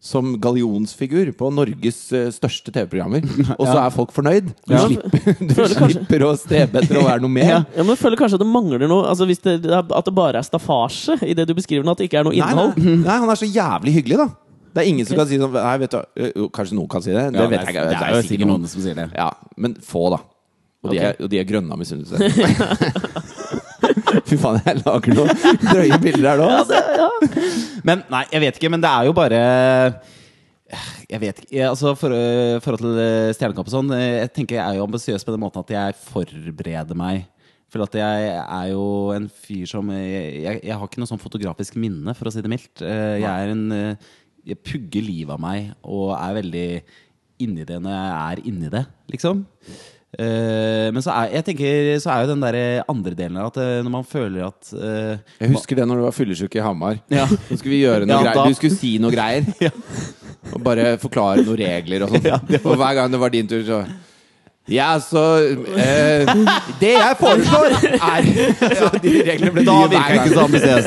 [0.00, 3.20] som gallionsfigur på Norges eh, største TV-programmer.
[3.60, 3.82] Og så Ja.
[3.84, 4.46] er folk fornøyd.
[4.64, 4.86] Du, Ja.
[4.86, 7.50] slipper, du slipper å strebe etter å være noe mer.
[7.50, 7.58] Ja.
[7.76, 10.40] Ja, men jeg føler kanskje at det mangler noe altså hvis det, At det bare
[10.40, 11.92] er staffasje i det du beskriver nå.
[11.92, 14.28] At det ikke er noe Nei, nei, nei, han er så jævlig hyggelig, da.
[14.70, 17.24] Det er ingen som kan si sånn Nei, vet du Kanskje noen kan si det.
[17.34, 17.86] Det Ja, vet jeg ikke.
[17.90, 19.08] Det er jo sikkert noen som sier det.
[19.16, 20.20] Ja, men få, da.
[20.80, 22.16] Og, de, er, og de er grønne av misunnelse.
[24.28, 26.46] Fy faen, jeg lager noen drøye bilder her nå.
[26.60, 26.78] altså.
[27.86, 28.70] Men nei, jeg vet ikke.
[28.72, 29.40] Men det er jo bare
[31.10, 31.66] Jeg vet ikke.
[31.68, 32.14] Altså, for,
[32.64, 35.74] forhold til Stjernekamp og sånn, jeg tenker jeg er jo ambisiøs på den måten at
[35.76, 37.26] jeg forbereder meg.
[37.70, 41.76] For at jeg er jo en fyr som Jeg, jeg, har ikke noe sånn fotografisk
[41.78, 42.82] minne, for å si det mildt.
[42.82, 43.68] Jeg er en
[44.46, 46.66] Jeg pugger livet av meg og er veldig
[47.40, 49.42] inni det når jeg er inni det, liksom.
[50.10, 52.56] Uh, men så er, jeg tenker, så er jo den der
[52.90, 56.04] andre delen av at uh, når man føler at uh, Jeg husker det når du
[56.08, 56.98] var fyllesyk i Hamar.
[57.12, 57.28] Ja.
[57.30, 58.50] Så skulle vi gjøre noe Ja, greier.
[58.50, 59.46] Du skulle si noe greier.
[60.56, 62.56] Og bare forklare noen regler og sånn.
[62.64, 63.84] Og hver gang det var din tur, så
[64.70, 65.22] Ja, så
[65.74, 66.28] eh,
[66.80, 68.28] Det jeg foreslår, er
[68.68, 70.12] altså, De reglene ble Da gang.
[70.20, 70.84] ikke så ambisiøs.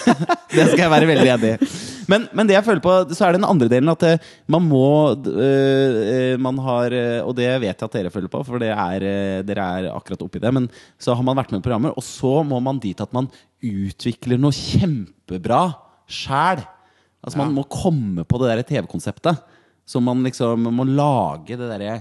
[0.56, 1.70] det skal jeg være veldig enig i.
[2.10, 4.66] Men, men det jeg føler på, så er det den andre delen at eh, man
[4.66, 9.06] må øh, Man har Og det vet jeg at dere føler på, for det er,
[9.46, 10.50] dere er akkurat oppi det.
[10.56, 10.66] Men
[10.98, 13.30] så har man vært med i programmer, og så må man dit at man
[13.62, 15.62] utvikler noe kjempebra
[16.10, 16.64] sjæl.
[17.20, 19.38] Altså Man må komme på det der TV-konseptet.
[19.90, 22.00] Så man liksom må lage det derre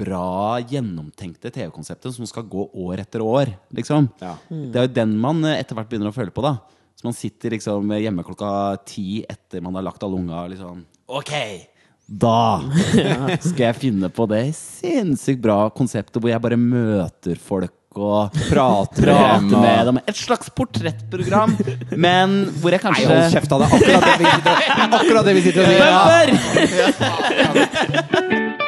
[0.00, 3.52] bra gjennomtenkte TV-konseptet som skal gå år etter år.
[3.76, 4.08] Liksom.
[4.22, 4.34] Ja.
[4.48, 6.44] Det er jo den man eh, etter hvert begynner å føle på.
[6.44, 6.56] da
[6.98, 8.52] Så man sitter liksom hjemme klokka
[8.88, 10.46] ti etter man har lagt alle unga.
[10.52, 10.84] Liksom.
[11.10, 11.34] Ok,
[12.10, 12.58] da
[13.48, 19.02] skal jeg finne på det sinnssykt bra konseptet hvor jeg bare møter folk og Prater
[19.02, 19.98] prater med dem.
[20.06, 21.56] Et slags portrettprogram,
[21.98, 23.68] men hvor jeg Nei, kanskje hold kjeft av det!
[23.74, 24.54] Akkurat det vi sitter,
[25.00, 25.80] akkurat det vi sitter og sier.
[28.30, 28.66] Bumper!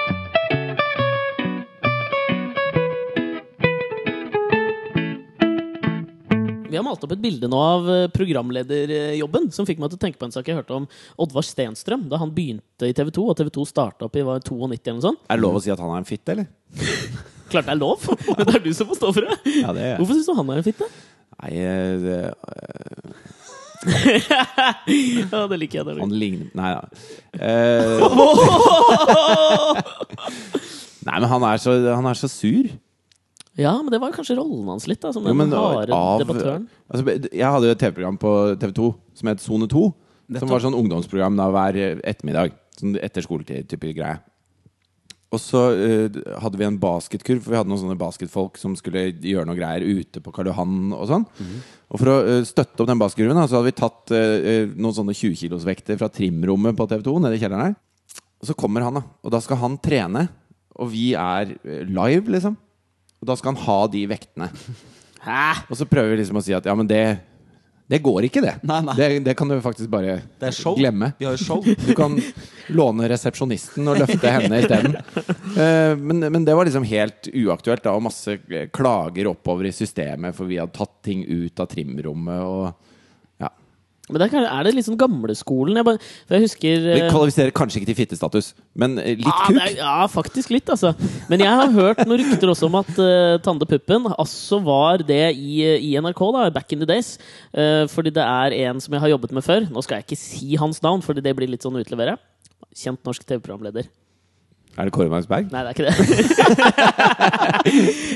[6.72, 10.02] Vi har malt opp et bilde nå av eh, programlederjobben, som fikk meg til å
[10.06, 10.86] tenke på en sak jeg hørte om
[11.20, 14.40] Oddvar Stenstrøm da han begynte i TV 2, og TV 2 starta opp i var
[14.40, 15.20] 92 eller noe sånt.
[15.28, 16.46] Er det lov å si at han er en fitte, eller?
[17.52, 18.06] Klart det er lov,
[18.38, 19.36] men det er du som får stå for det.
[19.58, 20.88] Ja, det er Hvorfor syns du han er en fitte?
[21.42, 21.68] Nei, det
[22.06, 22.20] det,
[25.32, 25.84] Ja, det liker jeg.
[25.90, 26.82] Det han ligner Nei da.
[27.34, 27.98] Uh...
[31.04, 32.72] nei, men han er, så, han er så sur.
[33.60, 36.68] Ja, men det var jo kanskje rollen hans litt, da, som den harde av- debattøren.
[36.88, 38.32] Altså, jeg hadde jo et TV-program på
[38.62, 38.86] TV2
[39.18, 39.82] som het Sone 2.
[40.38, 42.54] Som var sånn ungdomsprogram da hver ettermiddag.
[42.78, 44.20] Sånn etter skoletid-type greie.
[45.32, 49.06] Og så uh, hadde vi en basketkurv, for vi hadde noen sånne basketfolk som skulle
[49.16, 51.24] gjøre noe greier ute på Karl Johan og sånn.
[51.88, 54.96] Og for å uh, støtte opp den basketkurven, da, så hadde vi tatt eh, noen
[54.96, 57.78] sånne 20-kilosvekter fra trimrommet på TV2 nede i kjelleren her.
[58.42, 59.04] Og så kommer han, da.
[59.24, 60.26] Og da skal han trene.
[60.76, 61.54] Og vi er
[61.88, 62.56] live, liksom.
[63.22, 64.48] Og da skal han ha de vektene.
[65.22, 65.44] Hæ?
[65.70, 67.04] Og så prøver vi liksom å si at ja, men det
[67.92, 68.54] det går ikke, det.
[68.64, 68.92] Nei, nei.
[68.96, 70.14] Det, det kan du faktisk bare
[70.78, 71.10] glemme.
[71.18, 71.58] Vi har jo show.
[71.60, 72.14] Du kan
[72.72, 74.96] låne resepsjonisten og løfte henne isteden.
[75.52, 79.74] Uh, men, men det var liksom helt uaktuelt, da, og masse eh, klager oppover i
[79.76, 82.88] systemet, for vi hadde tatt ting ut av trimrommet og.
[84.10, 85.76] Men det er, det litt sånn gamleskolen?
[85.78, 86.00] Jeg, bare,
[86.32, 89.60] jeg husker Det eh, kvalifiserer kanskje ikke til fittestatus, men eh, litt ah, kuk.
[89.62, 90.90] er, ja, faktisk litt, altså.
[91.30, 95.22] Men jeg har hørt noen rykter også om at uh, Tande Puppen altså var det
[95.38, 97.14] i, i NRK, da, back in the days.
[97.54, 99.70] Uh, fordi det er en som jeg har jobbet med før.
[99.70, 102.18] Nå skal jeg ikke si hans navn, fordi det blir litt sånn utlevere.
[102.74, 103.86] Kjent norsk TV-programleder.
[104.72, 105.50] Er det Kåre Magnus Berg?
[105.52, 105.96] Nei, det er ikke det.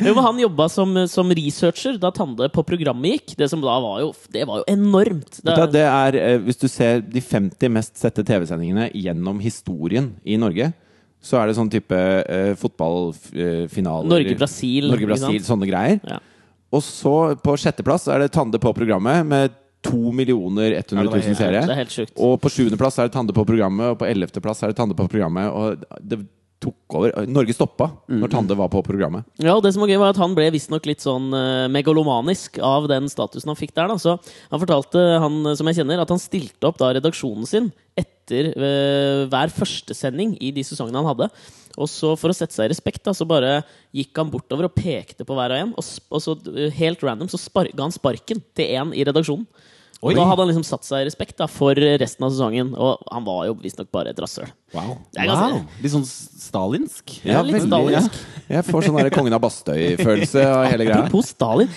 [0.08, 3.34] jo, han jobba som, som researcher da Tande på programmet gikk.
[3.42, 5.42] Det som da var jo, det var jo enormt.
[5.42, 5.68] Det, er...
[5.74, 10.70] Det er, eh, hvis du ser de 50 mest sette TV-sendingene gjennom historien i Norge,
[11.20, 16.00] så er det sånn type uh, fotballfinaler Norge-Brasil, Norge-Brasil, sånne greier.
[16.06, 16.20] Ja.
[16.72, 19.54] Og så på sjetteplass er det Tande på programmet med
[19.86, 21.60] 2 millioner 100 det 000 helt- seere.
[21.66, 22.16] det er helt sjukt.
[22.16, 25.06] Og på sjuendeplass er det Tande på programmet, og på ellevteplass er det Tande på
[25.10, 25.50] programmet.
[25.52, 26.20] Og det
[26.62, 27.26] tok over.
[27.28, 28.20] Norge stoppa Mm.
[28.22, 29.24] når Tande var på programmet.
[29.42, 32.58] Ja, og det som var gøy var at Han ble visstnok litt sånn eh, megalomanisk
[32.64, 33.88] av den statusen han fikk der.
[33.88, 33.96] Da.
[33.98, 34.16] Så
[34.50, 39.26] Han fortalte, han som jeg kjenner, at han stilte opp da redaksjonen sin etter eh,
[39.30, 41.30] hver førstesending i de sesongene han hadde.
[41.76, 43.62] Og så For å sette seg i respekt da, så bare
[43.94, 45.74] gikk han bortover og pekte på hver og en.
[45.76, 49.44] Og, og så eh, helt random så ga han sparken til én i redaksjonen.
[50.06, 50.14] Oi.
[50.14, 52.72] Da hadde han liksom satt seg i respekt da, for resten av sesongen.
[52.78, 54.48] Og han var jo visstnok bare et rasshøl.
[54.74, 54.96] Wow.
[55.18, 55.30] Er
[55.82, 57.16] Litt sånn stalinsk.
[57.26, 58.16] Ja, litt veldig, stalinsk.
[58.46, 58.46] Ja.
[58.56, 61.02] Jeg får sånn der Kongen av Bastøy-følelse av hele greia.
[61.02, 61.70] Apropos Stalin.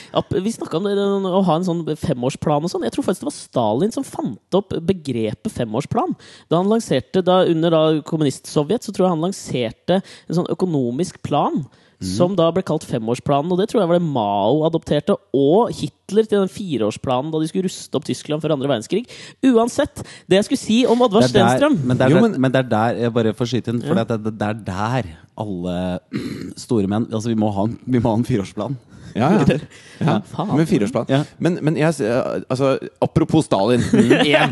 [0.46, 2.86] Vi snakka om det, å ha en sånn femårsplan og sånn.
[2.88, 6.16] Jeg tror faktisk det var Stalin som fant opp begrepet femårsplan.
[6.52, 11.22] Da han lanserte, da Under da kommunist-Sovjet så tror jeg han lanserte en sånn økonomisk
[11.26, 11.64] plan.
[12.00, 15.18] Som da ble kalt femårsplanen, og det tror jeg var det Mao adopterte.
[15.36, 19.02] Og Hitler til den fireårsplanen da de skulle ruste opp Tyskland før andre verdenskrig.
[19.44, 20.00] Uansett,
[20.32, 23.02] det jeg skulle si om Oddvar Stenstrøm men, er Jo, men- men det er der
[23.04, 25.04] Jeg bare får skyte inn, for det, det, det er der
[25.38, 26.00] alle
[26.56, 28.78] store menn Altså, vi må ha en, vi må ha en fireårsplan.
[29.16, 29.58] Ja, ja.
[30.00, 30.46] ja.
[30.56, 31.10] Med fireårsplan.
[31.12, 31.22] Ja.
[31.38, 31.94] Men, men jeg,
[32.50, 33.84] altså, apropos Stalin
[34.28, 34.48] ja.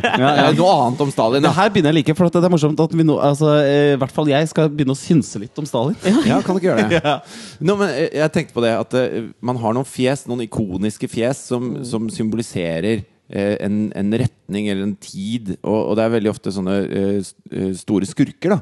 [0.56, 1.44] Noe annet om Stalin.
[1.46, 4.00] Det her begynner jeg like, for det er morsomt at vi nå altså, eh, I
[4.02, 5.98] hvert fall jeg skal begynne å synse litt om Stalin.
[6.28, 7.18] Ja, kan du ikke gjøre det?
[7.68, 11.10] No, men jeg, jeg tenkte på det at eh, man har noen fjes, noen ikoniske
[11.12, 15.58] fjes, som, som symboliserer eh, en, en retning eller en tid.
[15.60, 17.20] Og, og det er veldig ofte sånne uh,
[17.52, 18.50] eh, store skurker.
[18.56, 18.60] da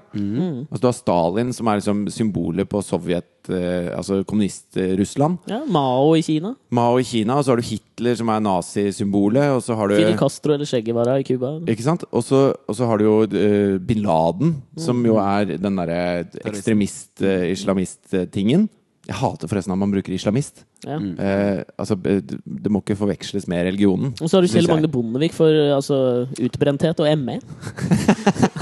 [0.65, 5.37] Altså Du har Stalin, som er liksom symbolet på Sovjet, uh, altså kommunist-Russland.
[5.51, 6.55] Ja, Mao i Kina.
[6.73, 9.47] Mao i Kina, og så har du Hitler, som er nazisymbolet.
[9.53, 11.49] Og så har du Fidel Castro eller Che Guevara i Cuba.
[11.69, 12.01] Ikke sant?
[12.11, 14.49] Og så og så har du jo uh, bin Laden,
[14.81, 18.69] som jo er den derre ekstremist-islamist-tingen.
[19.05, 20.63] Jeg hater forresten at man bruker islamist.
[20.85, 20.97] Ja.
[20.97, 24.15] Eh, altså, det må ikke forveksles med religionen.
[24.17, 24.69] Og så har du Kjell.
[24.71, 25.99] Magne Bondevik for altså,
[26.41, 27.37] utbrenthet og ME.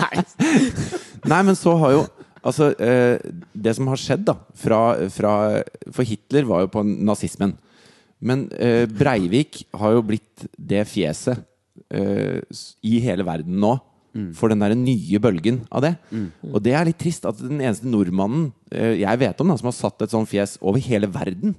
[0.01, 0.25] Nei.
[1.31, 2.03] Nei, men så har jo
[2.43, 3.21] Altså, eh,
[3.55, 5.33] det som har skjedd, da fra, fra
[5.95, 7.53] For Hitler var jo på nazismen.
[8.19, 11.39] Men eh, Breivik har jo blitt det fjeset
[11.87, 12.43] eh,
[12.83, 13.77] i hele verden nå.
[14.37, 15.95] For den der nye bølgen av det.
[16.51, 19.71] Og det er litt trist at den eneste nordmannen eh, jeg vet om da som
[19.71, 21.55] har satt et sånt fjes over hele verden,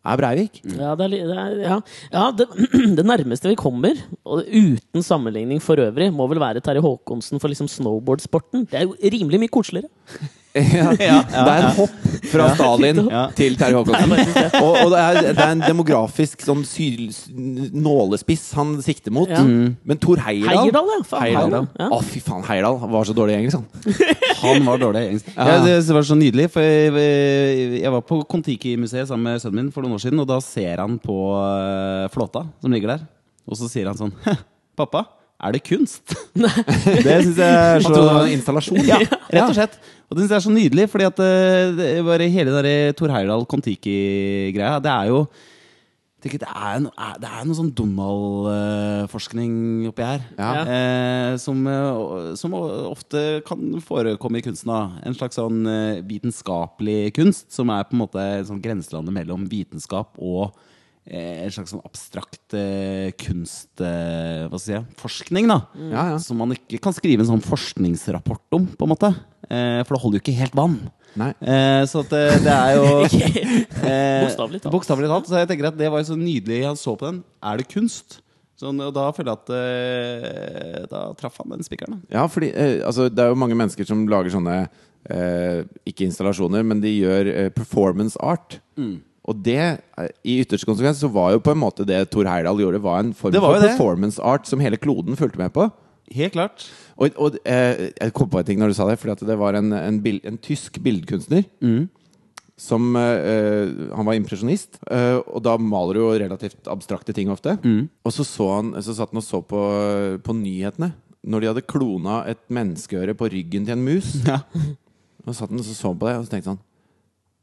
[0.00, 0.60] er Breivik.
[0.64, 1.78] Ja, det, er, det, er, ja.
[2.12, 2.46] ja det,
[2.98, 7.52] det nærmeste vi kommer, og uten sammenligning for øvrig, må vel være Terje Håkonsen for
[7.52, 8.64] liksom snowboardsporten.
[8.70, 9.90] Det er jo rimelig mye koseligere.
[10.60, 11.92] Ja, det er et hopp
[12.30, 13.20] fra Stalin Ja.
[13.38, 14.14] til Terje Håkonsen.
[14.64, 19.30] Og, og det, er, det er en demografisk sånn syl, nålespiss han sikter mot.
[19.30, 19.42] Ja.
[19.44, 20.98] Men Thor Heyerdahl Heyerdahl, ja.
[21.06, 21.68] Faen, Heyerdahl.
[21.86, 23.68] Å, fy faen, Heyerdahl var så dårlig i engelsk, han.
[24.40, 25.30] Han var dårlig i engelsk.
[25.36, 29.66] Ja, det, det var så nydelig, for jeg, jeg var på Kon-Tiki-museet sammen med sønnen
[29.66, 33.06] min for noen år siden, og da ser han på eh, flåta som ligger der,
[33.46, 34.14] og så sier han sånn
[34.80, 35.04] Pappa,
[35.40, 36.14] er det kunst?
[36.36, 36.50] det
[37.24, 38.80] syns jeg er Han trodde det var en installasjon.
[38.88, 39.76] Ja, rett og slett.
[40.10, 43.12] Og det synes jeg er så nydelig, fordi at eh, det bare hele den Thor
[43.14, 45.20] Heyerdahl Kon-Tiki-greia, det er jo
[46.20, 49.52] jeg det, er no, er- det er noe sånn Donald-forskning
[49.88, 50.20] oppi her.
[50.36, 50.50] Ja.
[50.68, 54.68] Eh, som, eh, som ofte kan forekomme i kunsten.
[54.68, 55.00] Da.
[55.08, 60.18] En slags sånn eh, vitenskapelig kunst, som er på en måte sånn grenselandet mellom vitenskap
[60.20, 60.66] og eh,
[61.10, 63.72] en slags sånn abstrakt eh, kunst...
[63.82, 64.98] Eh, hva skal jeg si?
[65.00, 65.58] Forskning, da.
[65.90, 66.22] Ja, ja.
[66.22, 69.12] Som man ikke kan skrive en sånn forskningsrapport om, på en måte.
[69.50, 70.78] Eh, for det holder jo ikke helt vann.
[71.18, 71.32] Nei.
[71.42, 72.88] Eh, så at det, er jo
[73.90, 74.72] eh, Bokstavelig talt.
[74.74, 75.30] Bokstavelig talt.
[75.30, 77.22] Så jeg tenker at det var jo så nydelig han så på den.
[77.42, 78.20] Er det kunst?
[78.60, 82.02] Sånn, og da føler jeg at eh, Da traff han den spikeren.
[82.12, 84.56] Ja, fordi eh, altså, det er jo mange mennesker som lager sånne
[85.08, 88.58] eh, Ikke installasjoner, men de gjør eh, performance art.
[89.28, 89.60] Og det,
[90.24, 93.12] i ytterste konsekvens, så var jo på en måte det Thor Heyerdahl gjorde, var en
[93.14, 93.72] form Det var for jo det.
[93.76, 95.66] performance art som hele kloden fulgte med på.
[96.10, 96.64] Helt klart.
[96.96, 99.36] Og, og eh, jeg kom på en ting når du sa det, fordi at det
[99.38, 101.44] var en, en, bil, en tysk billedkunstner.
[102.60, 107.54] Som eh, Han var impresjonist, eh, og da maler du jo relativt abstrakte ting ofte.
[108.04, 109.62] Og så, så, han, så satt han og så på,
[110.24, 110.90] på nyhetene
[111.20, 114.14] når de hadde klona et menneskeøre på ryggen til en mus.
[114.24, 114.40] Ja.
[115.28, 116.62] Og satt han og så så på det, og så tenkte han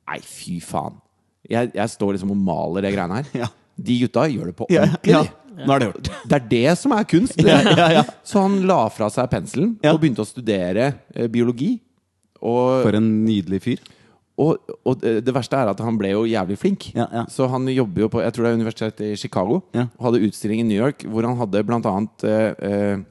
[0.07, 0.95] Nei, fy faen.
[1.49, 3.33] Jeg, jeg står liksom og maler det greiene her.
[3.45, 3.49] Ja.
[3.77, 5.11] De gutta gjør det på ordentlig.
[5.13, 5.19] ja.
[5.21, 5.43] ja.
[5.57, 6.07] Nå er det gjort.
[6.29, 7.39] Det er det som er kunst.
[7.41, 8.01] Ja, ja, ja.
[8.25, 11.71] Så han la fra seg penselen og begynte å studere eh, biologi.
[12.37, 13.79] Og, For en nydelig fyr.
[14.37, 16.85] og, og det det verste er at han ble jo jævlig flink.
[16.93, 17.23] Ja, ja.
[17.33, 19.61] Så han jobber jo på Jeg tror det er universitetet i Chicago.
[19.73, 19.87] Ja.
[19.97, 23.01] Og hadde utstilling i New York hvor han hadde blant annet eh, eh,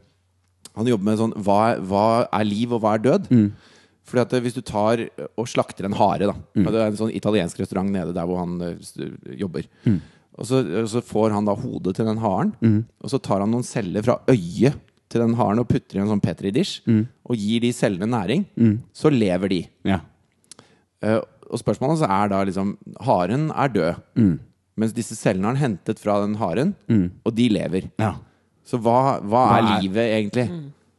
[0.79, 3.27] Han jobber med sånn hva hva er liv, og hva er død?
[3.35, 3.49] Mm.
[4.07, 5.03] Fordi at eh, Hvis du tar
[5.37, 6.65] og slakter en hare da Mm.
[6.71, 9.67] Det er en sånn italiensk restaurant nede der hvor han eh, jobber.
[9.85, 10.01] Mm.
[10.39, 12.51] Og, så, og så får han da hodet til den haren,
[13.03, 14.77] og så tar han noen celler fra øyet
[15.09, 17.07] til den haren og putter i en sånn Petri-dish Mm.
[17.25, 18.45] og gir de cellene næring.
[18.93, 19.63] Så lever de.
[19.89, 20.01] Ja.
[21.05, 22.75] Uh, og spørsmålet er da liksom
[23.07, 24.01] Haren er død.
[24.19, 24.39] Mm.
[24.77, 26.75] Mens disse cellene har han hentet fra den haren,
[27.25, 27.91] og de lever.
[27.99, 28.15] ja.
[28.67, 30.47] Så hva, hva er Hva er- livet egentlig?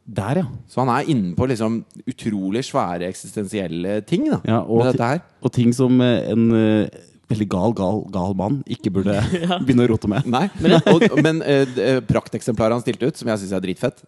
[0.08, 0.46] Der, ja.
[0.70, 5.20] Så han er innenpå liksom utrolig svære eksistensielle ting da ja og, med dette her.
[5.44, 9.18] og ting som eh, en uh, veldig gal, gal, gal mann ikke burde
[9.66, 10.24] begynne å rote med.
[10.24, 14.02] Nei, men, og, men uh, prakteksemplaret han stilte ut, som jeg syns er dritfett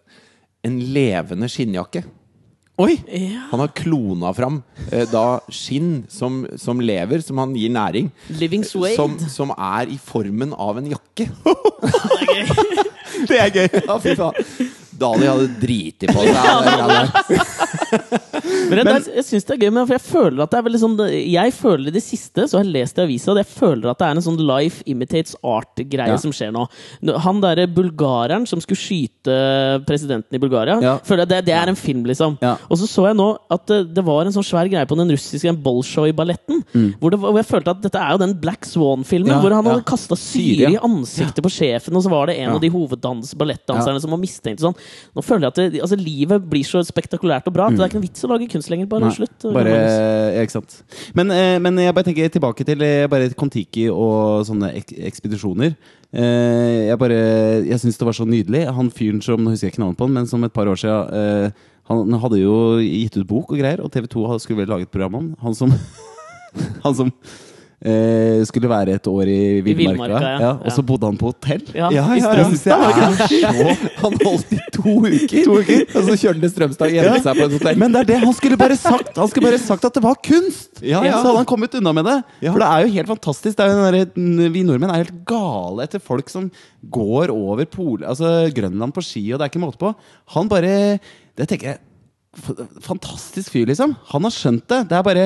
[0.65, 2.03] En levende skinnjakke.
[2.81, 2.95] Oi!
[3.05, 3.45] Ja.
[3.51, 8.09] Han har klona fram eh, da skinn som, som lever, som han gir næring.
[8.39, 8.95] Living Suede.
[8.95, 11.27] Som, som er i formen av en jakke.
[13.29, 13.67] Det er gøy!
[13.85, 14.79] Ja, fy faen.
[15.01, 16.35] Dali hadde driti på seg.
[18.71, 20.79] Men jeg, jeg synes det er gøy, men for jeg føler at det er veldig
[20.81, 23.89] sånn Jeg føler i det siste, så har jeg lest i avisa, at jeg føler
[23.91, 26.19] at det er en sånn life imitates art-greie Ja.
[26.21, 26.63] som skjer nå.
[27.25, 29.35] Han derre bulgareren som skulle skyte
[29.87, 30.93] presidenten i Bulgaria, Ja.
[31.03, 32.37] føler jeg det, det er en film, liksom.
[32.41, 32.55] Ja.
[32.69, 35.11] Og så så jeg nå at det, det var en sånn svær greie på den
[35.11, 36.63] russiske Bolshoi-balletten,
[37.01, 39.39] hvor, hvor jeg følte at dette er jo den Black Swan-filmen, Mm.
[39.41, 39.87] Hvor han hadde ja.
[39.87, 44.01] kasta Syre, i ansiktet på sjefen, og så var det en av de hoveddans ballettdanserne
[44.01, 44.59] som var mistenkt.
[44.63, 44.75] Sånn.
[45.15, 47.91] Nå føler jeg at det, altså, livet blir så spektakulært og bra at det er
[47.91, 48.87] ikke noen vits å lage kunst lenger.
[48.91, 49.07] Bare Mm.
[49.07, 49.47] Nei, slutt.
[49.55, 49.71] Bare,
[50.35, 50.83] ja, ikke sant.
[51.17, 55.75] Men, eh, men jeg bare tenker tilbake til eh, bare Kon-Tiki og sånne ek ekspedisjoner.
[56.13, 57.17] Eh, jeg bare,
[57.65, 58.65] jeg syns det var så nydelig.
[58.75, 60.75] Han fyren som Nå husker jeg ikke navnet på han, men som et par år
[60.75, 61.51] siden eh,
[61.89, 64.91] Han hadde jo gitt ut bok og greier, og TV 2 skulle vel lage et
[64.91, 65.71] program om han som
[66.85, 67.11] Han som
[67.85, 70.19] eh, skulle være et år i villmarka.
[70.21, 70.39] ja.
[70.41, 71.63] Ja, og så bodde han på hotell.
[71.75, 72.21] Ja, Ja, i.
[72.21, 72.79] Strømstad?
[74.01, 75.51] Han holdt i to uker,
[75.95, 77.77] og så kjørte han til Strømstad og gjemte seg på et hotell.
[77.81, 80.17] Men det er det han skulle bare sagt Han skulle bare sagt at det var
[80.25, 80.81] kunst!
[80.81, 81.17] Ja, ja.
[81.19, 82.17] Så hadde han kommet unna med det.
[82.47, 83.57] For det er jo helt fantastisk.
[83.57, 86.49] Det er jo den derre- vi nordmenn er helt gale etter folk som
[86.91, 89.93] går over Pol, altså Grønland på ski, og det er ikke måte på.
[90.35, 90.99] Han bare
[91.37, 91.79] Det tenker jeg
[92.81, 93.93] Fantastisk fyr, liksom.
[94.13, 94.79] Han har skjønt det.
[94.89, 95.25] Det er bare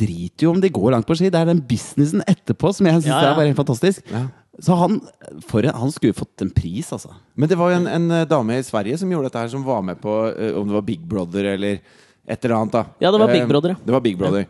[0.00, 1.28] Drit jo om de går langt på ski.
[1.32, 3.30] Det er den businessen etterpå som jeg syns Ja, ja.
[3.34, 4.06] er bare helt fantastisk.
[4.12, 4.24] Ja.
[4.64, 5.00] Så han
[5.44, 7.12] for en, Han skulle fått en pris, altså.
[7.36, 9.64] Men det var jo en, en eh, dame i Sverige som gjorde dette her, som
[9.66, 11.82] var med på eh, om det var Big Brother eller
[12.26, 12.72] et eller annet.
[12.72, 13.76] da Ja, det var Big Eh, Brother.
[13.84, 14.46] Det var Big Brother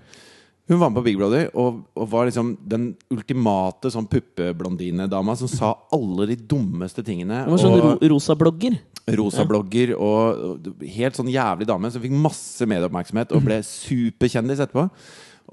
[0.68, 5.48] Hun var med på Big Brother og, og var liksom den ultimate sånn puppeblondinedama som
[5.50, 7.42] sa alle de dummeste tingene.
[7.44, 8.78] Hun var sånn ro og rosa blogger.
[9.14, 14.88] Rosablogger og og helt sånn jævlig dame som fikk masse medieoppmerksomhet og ble superkjendis etterpå.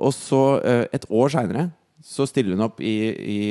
[0.01, 1.67] Og så, eh, et år seinere,
[2.03, 3.41] så stiller hun opp i, i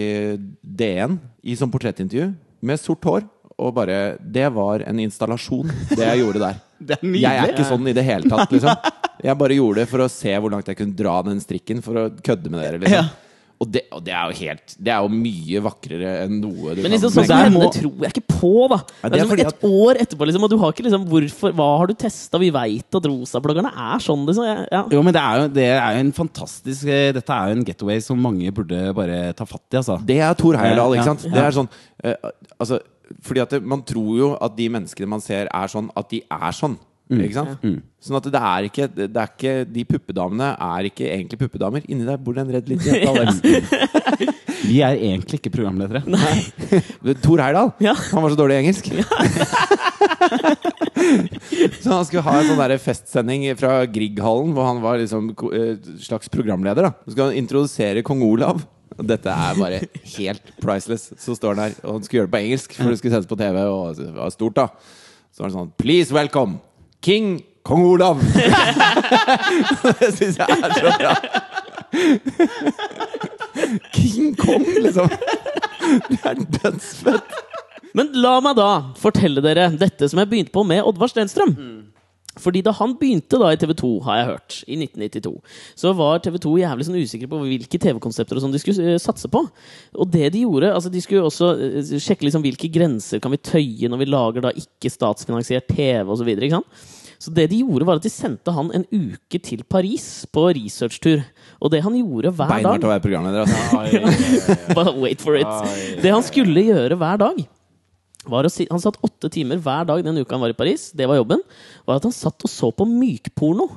[0.60, 2.32] DN i sånn portrettintervju
[2.62, 3.22] med sort hår.
[3.62, 6.60] Og bare Det var en installasjon, det jeg gjorde der.
[6.82, 7.12] Det er.
[7.14, 8.74] Jeg er ikke sånn i det hele tatt, liksom.
[9.22, 11.94] Jeg bare gjorde det for å se hvor langt jeg kunne dra den strikken for
[11.94, 12.80] å kødde med dere.
[12.82, 13.04] liksom Ja.
[13.62, 16.80] Og, det, og det er jo helt Det er jo mye vakrere enn noe du
[16.82, 18.78] Men liksom, sånn som henne må- tror jeg ikke på, da.
[19.04, 20.86] Ja, det er det er liksom et et år etterpå, liksom, og du har ikke
[20.88, 22.40] liksom Hvorfor, Hva har du testa?
[22.42, 24.48] Vi veit at rosabloggerne er sånn, liksom.
[24.48, 24.82] Ja, ja.
[24.96, 27.66] Jo, men det er jo, det er jo en fantastisk eh, Dette er jo en
[27.68, 30.00] getaway som mange burde bare ta fatt i, altså.
[30.04, 31.26] Det er Thor Heyerdahl, ikke sant?
[31.28, 31.34] ja.
[31.36, 32.80] Det er sånn uh, Altså,
[33.22, 36.22] fordi at det, man tror jo at de menneskene man ser, er sånn at de
[36.32, 36.78] er sånn.
[37.20, 37.66] Ikke sant?
[38.02, 41.84] Sånn at det er ikke, det er ikke De puppedamene er ikke egentlig puppedamer.
[41.86, 43.10] Inni der bor det en redd liten jente.
[43.12, 44.42] Alex.
[44.62, 46.02] Vi er egentlig ikke programledere.
[47.24, 47.72] Tor Heyerdahl.
[47.82, 47.94] Ja.
[48.12, 48.90] Han var så dårlig i engelsk.
[51.82, 56.30] så han skulle ha en sånn festsending fra Grieghallen, hvor han var liksom eh, slags
[56.32, 56.88] programleder.
[56.88, 58.64] da Så skulle han introdusere kong Olav.
[58.98, 59.78] Og Dette er bare
[60.16, 61.10] helt priceless.
[61.20, 63.30] Så står han der, og han skulle gjøre det på engelsk, for det skulle sendes
[63.30, 63.62] på TV.
[63.66, 64.66] Og det var stort da
[65.32, 66.60] Så var det sånn Please welcome
[67.02, 68.20] King Kong Olav!
[70.00, 71.14] det syns jeg er så bra.
[73.94, 75.10] King Kong, liksom.
[76.08, 77.40] Det er dødsfett.
[77.92, 78.68] Men la meg da
[79.00, 81.56] fortelle dere dette som jeg begynte på med Oddvar Stenstrøm.
[82.40, 85.32] Fordi da han begynte da i TV 2, har jeg hørt, i 1992,
[85.82, 89.00] så var TV 2 jævlig sånn usikre på hvilke TV-konsepter og sånn de skulle eh,
[89.02, 89.42] satse på.
[90.00, 93.42] Og det de gjorde altså De skulle også eh, sjekke liksom hvilke grenser kan vi
[93.42, 96.32] tøye når vi lager da ikke statsfinansiert TV osv.
[97.22, 101.22] Så, det de gjorde, var at de sendte han en uke til Paris på researchtur.
[101.62, 104.74] Og det han gjorde hver Beinhardt dag å være programleder, altså.
[104.78, 106.00] Bare wait for it.
[106.02, 107.44] Det han skulle gjøre hver dag
[108.30, 110.90] var å si, Han satt åtte timer hver dag den uka han var i Paris.
[110.94, 111.42] Det var jobben.
[111.86, 113.68] Var at han satt og så på mykporno.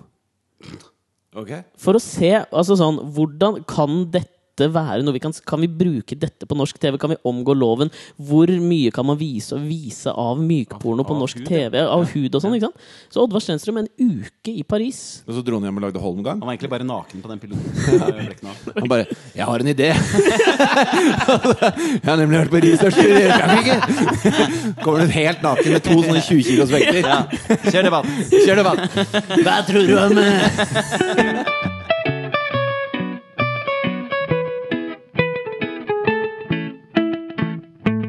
[1.36, 1.66] Okay.
[1.82, 6.16] For å se altså sånn, hvordan kan dette være noe vi kan Kan vi bruke
[6.16, 6.98] dette på norsk TV?
[7.02, 7.90] Kan vi omgå loven?
[8.16, 11.74] Hvor mye kan man vise og vise av mykporno på Av norsk hud, TV?
[11.84, 12.56] Av hud og sånn.
[12.58, 12.80] ikke sant?
[13.12, 15.00] Så Oddvar Stenstrøm en uke i Paris.
[15.28, 16.38] Og så dro han hjem og lagde Holmgang.
[16.40, 17.72] Han var egentlig bare naken på den piloten.
[18.76, 19.94] Han bare 'Jeg har en idé'.
[22.04, 23.02] jeg har nemlig vært på research i
[23.40, 23.76] Frankrike.
[24.84, 27.04] Kommer du helt naken med to sånne 20 kilos vekter.
[27.72, 28.06] Kjør debatt!
[28.32, 28.80] Kjør debatt.
[29.44, 30.14] Hva tror du om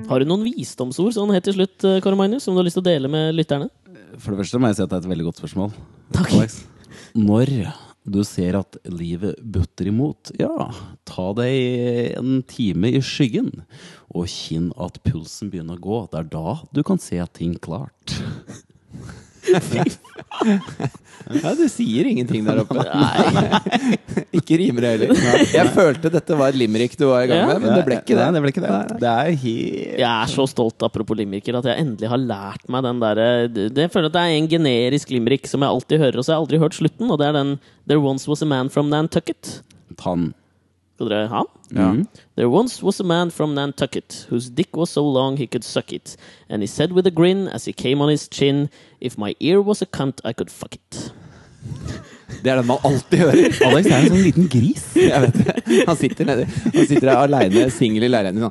[0.06, 2.78] Har du noen visdomsord sånn helt til slutt, eh, Kåre Magnus, som du har lyst
[2.78, 3.68] til å dele med lytterne?
[4.22, 5.72] For det første må jeg si at det er et veldig godt spørsmål.
[6.14, 6.32] Takk.
[6.36, 6.60] Alex.
[7.16, 7.50] Når
[8.06, 10.70] du ser at livet butter imot, ja,
[11.08, 13.50] ta deg en time i skyggen.
[14.14, 16.00] Og kjenn at pulsen begynner å gå.
[16.12, 18.14] Det er da du kan se ting klart.
[21.26, 22.76] Ja, du sier ingenting der oppe.
[24.36, 25.40] ikke rimer det heller.
[25.50, 28.14] Jeg følte dette var et limerick du var i gang med, men det ble ikke
[28.14, 28.20] det.
[28.20, 29.00] Nei, det ble ikke det.
[29.02, 32.86] Det er helt Jeg er så stolt apropos limericker at jeg endelig har lært meg
[32.86, 36.26] den derre Jeg føler at det er en generisk limerick som jeg alltid hører, og
[36.26, 37.54] så har jeg aldri hørt slutten, og det er den
[37.90, 39.62] There once was a man from Nantucket.
[39.98, 40.30] tann.
[40.96, 41.44] Skal dere ha?
[41.70, 41.90] Ja.
[41.90, 42.04] Mm-hmm.
[42.36, 45.92] There once was a man from Nantucket whose dick was so long he could suck
[45.92, 46.16] it,
[46.48, 49.60] and he said with a grin as he came on his chin, If my ear
[49.60, 51.12] was a cunt, I could fuck it.
[52.42, 53.56] Det er den man alltid hører.
[53.68, 54.84] Alex er en sånn liten gris.
[55.06, 55.82] Jeg vet det.
[55.88, 58.40] Han sitter, nede, han sitter der aleine, singel i leiligheten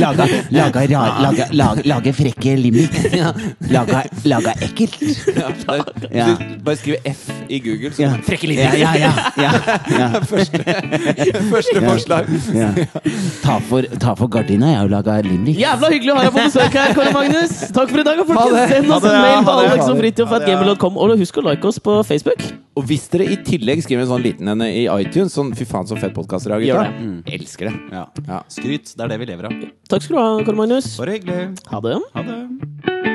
[0.00, 2.94] Laga, laga, rar- laga, laga, laga frekke limerick.
[3.72, 4.98] Laga, laga ekkelt.
[5.34, 5.84] Ja, bare,
[6.14, 6.28] Ja.
[6.64, 7.90] bare skriv F i Google.
[7.96, 8.12] Så Ja.
[8.26, 9.12] Frekke Ja, ja, ja.
[9.40, 9.50] ja,
[9.98, 10.08] ja,
[11.50, 12.28] Første forslag.
[12.54, 12.68] ja.
[13.42, 15.58] Ta, for, ta for gardina, jeg har jo laga limerick.
[15.60, 17.54] Jævla hyggelig å ha deg på besøk her, Kåre Magnus!
[17.74, 18.72] Takk for i dag, og folkens!
[18.74, 22.42] Send oss en mail på alexogfritjof.gmail.com, og husk å like oss på Facebook.
[22.74, 25.86] Og hvis dere i tillegg skriver en sånn liten en i iTunes, sånn fy faen
[25.90, 27.34] så fett podkast dere har, Gjør gutta.
[27.38, 27.74] Elsker det.
[27.94, 28.04] Ja.
[28.26, 28.42] Ja.
[28.50, 28.94] Skryt.
[28.96, 29.66] Det er det vi lever av.
[29.90, 30.94] Takk skal du ha, Karl Magnus.
[31.00, 31.42] Bare hyggelig.
[31.70, 31.98] Ha det.
[32.18, 33.13] Ha det.